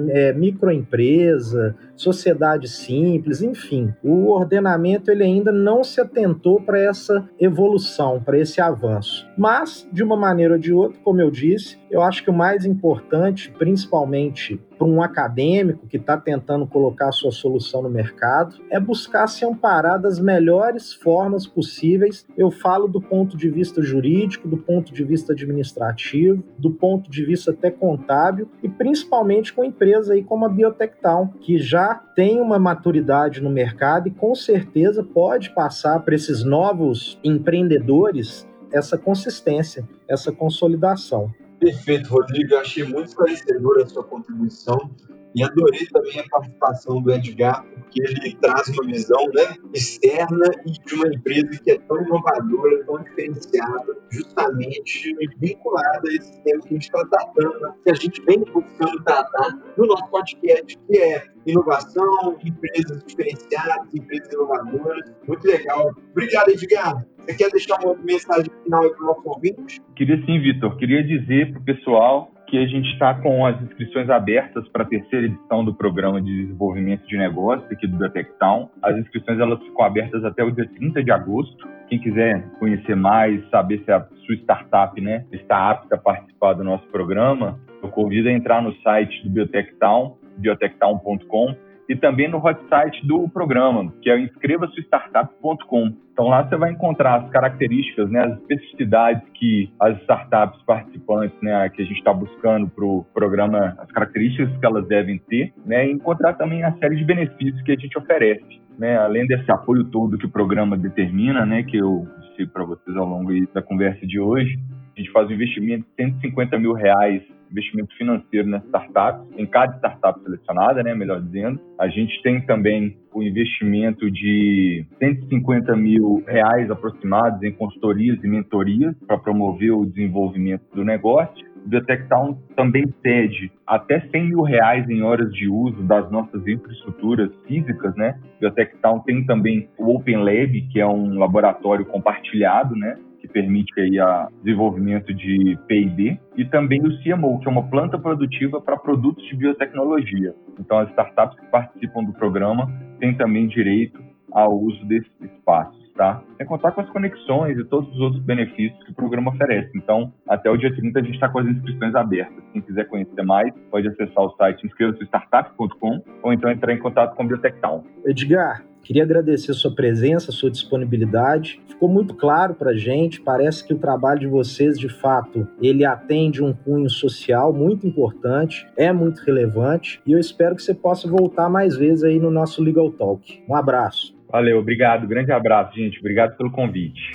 é, 0.09 0.33
microempresa, 0.33 1.75
sociedade 2.01 2.67
simples, 2.67 3.41
enfim. 3.41 3.93
O 4.03 4.31
ordenamento 4.31 5.11
ele 5.11 5.23
ainda 5.23 5.51
não 5.51 5.83
se 5.83 6.01
atentou 6.01 6.59
para 6.61 6.79
essa 6.79 7.29
evolução, 7.39 8.21
para 8.21 8.37
esse 8.37 8.59
avanço. 8.59 9.27
Mas, 9.37 9.87
de 9.91 10.03
uma 10.03 10.17
maneira 10.17 10.55
ou 10.55 10.59
de 10.59 10.73
outra, 10.73 10.99
como 11.03 11.21
eu 11.21 11.29
disse, 11.29 11.77
eu 11.89 12.01
acho 12.01 12.23
que 12.23 12.29
o 12.29 12.33
mais 12.33 12.65
importante, 12.65 13.51
principalmente 13.51 14.59
para 14.81 14.87
um 14.87 15.03
acadêmico 15.03 15.85
que 15.85 15.97
está 15.97 16.17
tentando 16.17 16.65
colocar 16.65 17.09
a 17.09 17.11
sua 17.11 17.31
solução 17.31 17.83
no 17.83 17.89
mercado, 17.89 18.55
é 18.69 18.79
buscar 18.79 19.27
se 19.27 19.45
amparar 19.45 20.01
das 20.01 20.19
melhores 20.19 20.91
formas 20.91 21.45
possíveis. 21.45 22.25
Eu 22.35 22.49
falo 22.49 22.87
do 22.87 22.99
ponto 22.99 23.37
de 23.37 23.47
vista 23.47 23.79
jurídico, 23.81 24.47
do 24.47 24.57
ponto 24.57 24.91
de 24.91 25.03
vista 25.03 25.33
administrativo, 25.33 26.43
do 26.57 26.71
ponto 26.71 27.11
de 27.11 27.23
vista 27.23 27.51
até 27.51 27.69
contábil 27.69 28.49
e 28.63 28.69
principalmente 28.69 29.53
com 29.53 29.63
empresa 29.63 30.13
aí 30.13 30.23
como 30.23 30.45
a 30.45 30.49
Biotectown, 30.49 31.27
que 31.41 31.59
já 31.59 31.90
tem 31.95 32.39
uma 32.39 32.59
maturidade 32.59 33.41
no 33.41 33.49
mercado 33.49 34.07
e 34.07 34.11
com 34.11 34.33
certeza 34.35 35.03
pode 35.03 35.49
passar 35.51 35.99
para 35.99 36.15
esses 36.15 36.43
novos 36.43 37.19
empreendedores 37.23 38.47
essa 38.71 38.97
consistência, 38.97 39.87
essa 40.07 40.31
consolidação. 40.31 41.31
Perfeito, 41.59 42.09
Rodrigo. 42.09 42.55
Achei 42.55 42.83
muito 42.83 43.09
esclarecedora 43.09 43.83
a 43.83 43.87
sua 43.87 44.03
contribuição 44.03 44.89
e 45.35 45.43
adorei 45.43 45.85
também 45.87 46.19
a 46.19 46.29
participação 46.29 47.01
do 47.01 47.11
Edgar, 47.11 47.63
porque 47.65 48.01
ele 48.01 48.35
traz 48.41 48.67
uma 48.69 48.85
visão 48.85 49.23
né, 49.33 49.55
externa 49.73 50.49
e 50.65 50.71
de 50.71 50.95
uma 50.95 51.07
empresa 51.07 51.59
que 51.63 51.71
é 51.71 51.79
tão 51.79 52.01
inovadora, 52.01 52.83
tão 52.85 53.03
diferenciada, 53.03 53.97
justamente 54.09 55.15
vinculada 55.37 56.09
a 56.09 56.13
esse 56.13 56.43
tema 56.43 56.61
que 56.61 56.69
a 56.69 56.73
gente 56.73 56.83
está 56.83 57.05
tratando, 57.05 57.73
que 57.83 57.91
a 57.91 57.93
gente 57.93 58.21
vem 58.23 58.39
buscando 58.39 59.03
tratar 59.03 59.57
no 59.77 59.85
nosso 59.85 60.07
podcast, 60.09 60.77
que 60.87 60.97
é 60.97 61.23
inovação, 61.45 62.37
empresas 62.43 63.03
diferenciadas, 63.05 63.93
empresas 63.93 64.31
inovadoras. 64.33 65.11
Muito 65.27 65.47
legal. 65.47 65.91
Obrigado, 66.11 66.49
Edgar. 66.49 67.05
Você 67.19 67.35
quer 67.35 67.51
deixar 67.51 67.79
uma 67.83 67.95
mensagem 67.95 68.51
final 68.63 68.89
para 68.89 69.03
o 69.03 69.07
nosso 69.07 69.29
ouvinte? 69.29 69.81
Queria 69.95 70.17
sim, 70.25 70.39
Vitor. 70.39 70.75
Queria 70.77 71.03
dizer 71.03 71.51
para 71.51 71.61
o 71.61 71.63
pessoal 71.63 72.31
que 72.51 72.57
a 72.57 72.67
gente 72.67 72.91
está 72.91 73.13
com 73.13 73.45
as 73.45 73.59
inscrições 73.61 74.09
abertas 74.09 74.67
para 74.67 74.83
a 74.83 74.85
terceira 74.85 75.25
edição 75.25 75.63
do 75.63 75.73
programa 75.73 76.21
de 76.21 76.43
desenvolvimento 76.43 77.07
de 77.07 77.17
negócio 77.17 77.65
aqui 77.71 77.87
do 77.87 77.97
Biotechtown. 77.97 78.69
As 78.83 78.97
inscrições 78.97 79.39
elas 79.39 79.57
ficam 79.63 79.85
abertas 79.85 80.25
até 80.25 80.43
o 80.43 80.51
dia 80.51 80.67
30 80.67 81.01
de 81.01 81.11
agosto. 81.11 81.65
Quem 81.87 81.97
quiser 81.97 82.43
conhecer 82.59 82.93
mais, 82.93 83.41
saber 83.49 83.81
se 83.85 83.91
a 83.91 84.05
sua 84.25 84.35
startup 84.35 84.99
né, 84.99 85.25
está 85.31 85.71
apta 85.71 85.95
a 85.95 85.97
participar 85.97 86.51
do 86.51 86.63
nosso 86.65 86.85
programa, 86.87 87.57
eu 87.81 87.87
convido 87.87 88.27
a 88.27 88.33
entrar 88.33 88.61
no 88.61 88.75
site 88.81 89.23
do 89.23 89.29
Biotechtown, 89.29 90.17
biotechtown.com 90.37 91.55
e 91.91 91.95
também 91.97 92.29
no 92.29 92.37
hot 92.37 92.57
site 92.69 93.05
do 93.05 93.27
programa, 93.27 93.91
que 94.01 94.09
é 94.09 94.17
inscreva-se-startup.com. 94.17 95.93
Então 96.13 96.29
lá 96.29 96.41
você 96.47 96.55
vai 96.55 96.71
encontrar 96.71 97.15
as 97.15 97.29
características, 97.29 98.09
né, 98.09 98.21
as 98.21 98.39
especificidades 98.39 99.21
que 99.33 99.69
as 99.77 99.99
startups 100.03 100.61
participantes, 100.63 101.37
né, 101.41 101.67
que 101.67 101.81
a 101.81 101.85
gente 101.85 101.97
está 101.97 102.13
buscando 102.13 102.69
para 102.69 102.85
o 102.85 103.03
programa, 103.13 103.75
as 103.77 103.91
características 103.91 104.57
que 104.57 104.65
elas 104.65 104.87
devem 104.87 105.17
ter, 105.17 105.53
né, 105.65 105.85
e 105.85 105.91
encontrar 105.91 106.35
também 106.35 106.63
a 106.63 106.71
série 106.77 106.95
de 106.95 107.03
benefícios 107.03 107.61
que 107.63 107.73
a 107.73 107.75
gente 107.75 107.97
oferece. 107.97 108.61
Né, 108.79 108.97
além 108.97 109.27
desse 109.27 109.51
apoio 109.51 109.83
todo 109.83 110.17
que 110.17 110.25
o 110.25 110.31
programa 110.31 110.77
determina, 110.77 111.45
né, 111.45 111.61
que 111.63 111.75
eu 111.75 112.07
disse 112.21 112.45
para 112.45 112.63
vocês 112.63 112.95
ao 112.95 113.05
longo 113.05 113.31
da 113.53 113.61
conversa 113.61 114.07
de 114.07 114.17
hoje, 114.17 114.57
a 114.95 114.99
gente 114.99 115.11
faz 115.11 115.29
um 115.29 115.33
investimento 115.33 115.85
de 115.97 116.05
150 116.05 116.57
mil 116.57 116.71
reais 116.71 117.21
investimento 117.51 117.95
financeiro 117.95 118.47
nas 118.47 118.63
startups, 118.65 119.27
em 119.37 119.45
cada 119.45 119.77
startup 119.77 120.21
selecionada, 120.23 120.81
né, 120.81 120.95
melhor 120.95 121.21
dizendo. 121.21 121.59
A 121.77 121.87
gente 121.87 122.21
tem 122.23 122.41
também 122.41 122.97
o 123.13 123.21
investimento 123.21 124.09
de 124.09 124.85
150 124.97 125.75
mil 125.75 126.23
reais 126.25 126.71
aproximados 126.71 127.43
em 127.43 127.51
consultorias 127.51 128.23
e 128.23 128.27
mentorias 128.27 128.95
para 129.05 129.17
promover 129.17 129.71
o 129.71 129.85
desenvolvimento 129.85 130.63
do 130.73 130.83
negócio. 130.83 131.45
O 131.65 131.69
Biotechtown 131.69 132.37
também 132.55 132.85
cede 133.03 133.51
até 133.67 133.99
100 133.99 134.29
mil 134.29 134.41
reais 134.41 134.89
em 134.89 135.03
horas 135.03 135.31
de 135.31 135.47
uso 135.47 135.83
das 135.83 136.09
nossas 136.09 136.45
infraestruturas 136.47 137.31
físicas, 137.45 137.95
né? 137.95 138.19
O 138.37 138.39
Biotechtown 138.39 138.99
tem 139.01 139.23
também 139.25 139.69
o 139.77 139.95
Open 139.95 140.17
Lab, 140.17 140.61
que 140.71 140.79
é 140.79 140.87
um 140.87 141.19
laboratório 141.19 141.85
compartilhado, 141.85 142.75
né? 142.75 142.97
Que 143.21 143.27
permite 143.27 143.79
aí 143.79 143.99
a 143.99 144.27
desenvolvimento 144.43 145.13
de 145.13 145.57
P&D, 145.67 146.19
e 146.35 146.45
também 146.45 146.81
o 146.81 147.03
CMO, 147.03 147.39
que 147.39 147.47
é 147.47 147.51
uma 147.51 147.69
planta 147.69 147.97
produtiva 147.97 148.59
para 148.59 148.75
produtos 148.75 149.23
de 149.27 149.35
biotecnologia. 149.35 150.33
Então, 150.59 150.79
as 150.79 150.89
startups 150.89 151.39
que 151.39 151.45
participam 151.47 152.03
do 152.03 152.13
programa 152.13 152.67
têm 152.99 153.13
também 153.13 153.47
direito 153.47 154.01
ao 154.31 154.57
uso 154.57 154.83
desses 154.85 155.11
espaços. 155.21 155.79
Tá? 155.93 156.23
Sem 156.37 156.47
contar 156.47 156.71
com 156.71 156.81
as 156.81 156.89
conexões 156.89 157.57
e 157.59 157.65
todos 157.65 157.93
os 157.93 157.99
outros 157.99 158.23
benefícios 158.23 158.81
que 158.85 158.91
o 158.91 158.95
programa 158.95 159.29
oferece. 159.29 159.69
Então, 159.75 160.11
até 160.27 160.49
o 160.49 160.57
dia 160.57 160.73
30 160.73 160.97
a 160.97 161.03
gente 161.03 161.13
está 161.15 161.29
com 161.29 161.39
as 161.39 161.45
inscrições 161.45 161.93
abertas. 161.93 162.43
Quem 162.53 162.61
quiser 162.61 162.85
conhecer 162.85 163.21
mais, 163.23 163.53
pode 163.69 163.87
acessar 163.87 164.23
o 164.23 164.31
site 164.35 164.65
inscreva-se-startup.com 164.65 166.01
ou 166.23 166.33
então 166.33 166.49
entrar 166.49 166.73
em 166.73 166.79
contato 166.79 167.13
com 167.15 167.23
o 167.23 167.27
Biotechtown. 167.27 167.83
Edgar, 168.05 168.63
Queria 168.83 169.03
agradecer 169.03 169.53
sua 169.53 169.73
presença, 169.73 170.31
sua 170.31 170.49
disponibilidade. 170.49 171.61
Ficou 171.67 171.87
muito 171.87 172.13
claro 172.13 172.53
para 172.53 172.71
a 172.71 172.77
gente. 172.77 173.21
Parece 173.21 173.65
que 173.65 173.73
o 173.73 173.77
trabalho 173.77 174.19
de 174.19 174.27
vocês, 174.27 174.77
de 174.77 174.89
fato, 174.89 175.47
ele 175.61 175.85
atende 175.85 176.43
um 176.43 176.53
cunho 176.53 176.89
social 176.89 177.53
muito 177.53 177.87
importante, 177.87 178.67
é 178.75 178.91
muito 178.91 179.21
relevante. 179.23 180.01
E 180.05 180.11
eu 180.11 180.19
espero 180.19 180.55
que 180.55 180.63
você 180.63 180.73
possa 180.73 181.07
voltar 181.07 181.49
mais 181.49 181.75
vezes 181.75 182.03
aí 182.03 182.19
no 182.19 182.31
nosso 182.31 182.61
Legal 182.63 182.91
Talk. 182.91 183.43
Um 183.47 183.55
abraço. 183.55 184.15
Valeu, 184.31 184.59
obrigado. 184.59 185.07
Grande 185.07 185.31
abraço, 185.31 185.75
gente. 185.75 185.99
Obrigado 185.99 186.37
pelo 186.37 186.51
convite. 186.51 187.13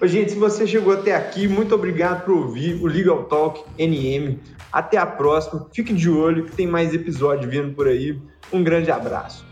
Oi, 0.00 0.08
gente, 0.08 0.32
se 0.32 0.38
você 0.38 0.66
chegou 0.66 0.92
até 0.92 1.14
aqui, 1.14 1.48
muito 1.48 1.74
obrigado 1.74 2.24
por 2.24 2.34
ouvir 2.34 2.74
o 2.82 2.86
Legal 2.86 3.24
Talk 3.24 3.64
NM. 3.78 4.38
Até 4.72 4.98
a 4.98 5.06
próxima. 5.06 5.66
Fique 5.72 5.94
de 5.94 6.10
olho 6.10 6.44
que 6.44 6.54
tem 6.54 6.66
mais 6.66 6.92
episódio 6.92 7.48
vindo 7.48 7.72
por 7.74 7.88
aí. 7.88 8.18
Um 8.52 8.62
grande 8.62 8.90
abraço. 8.90 9.45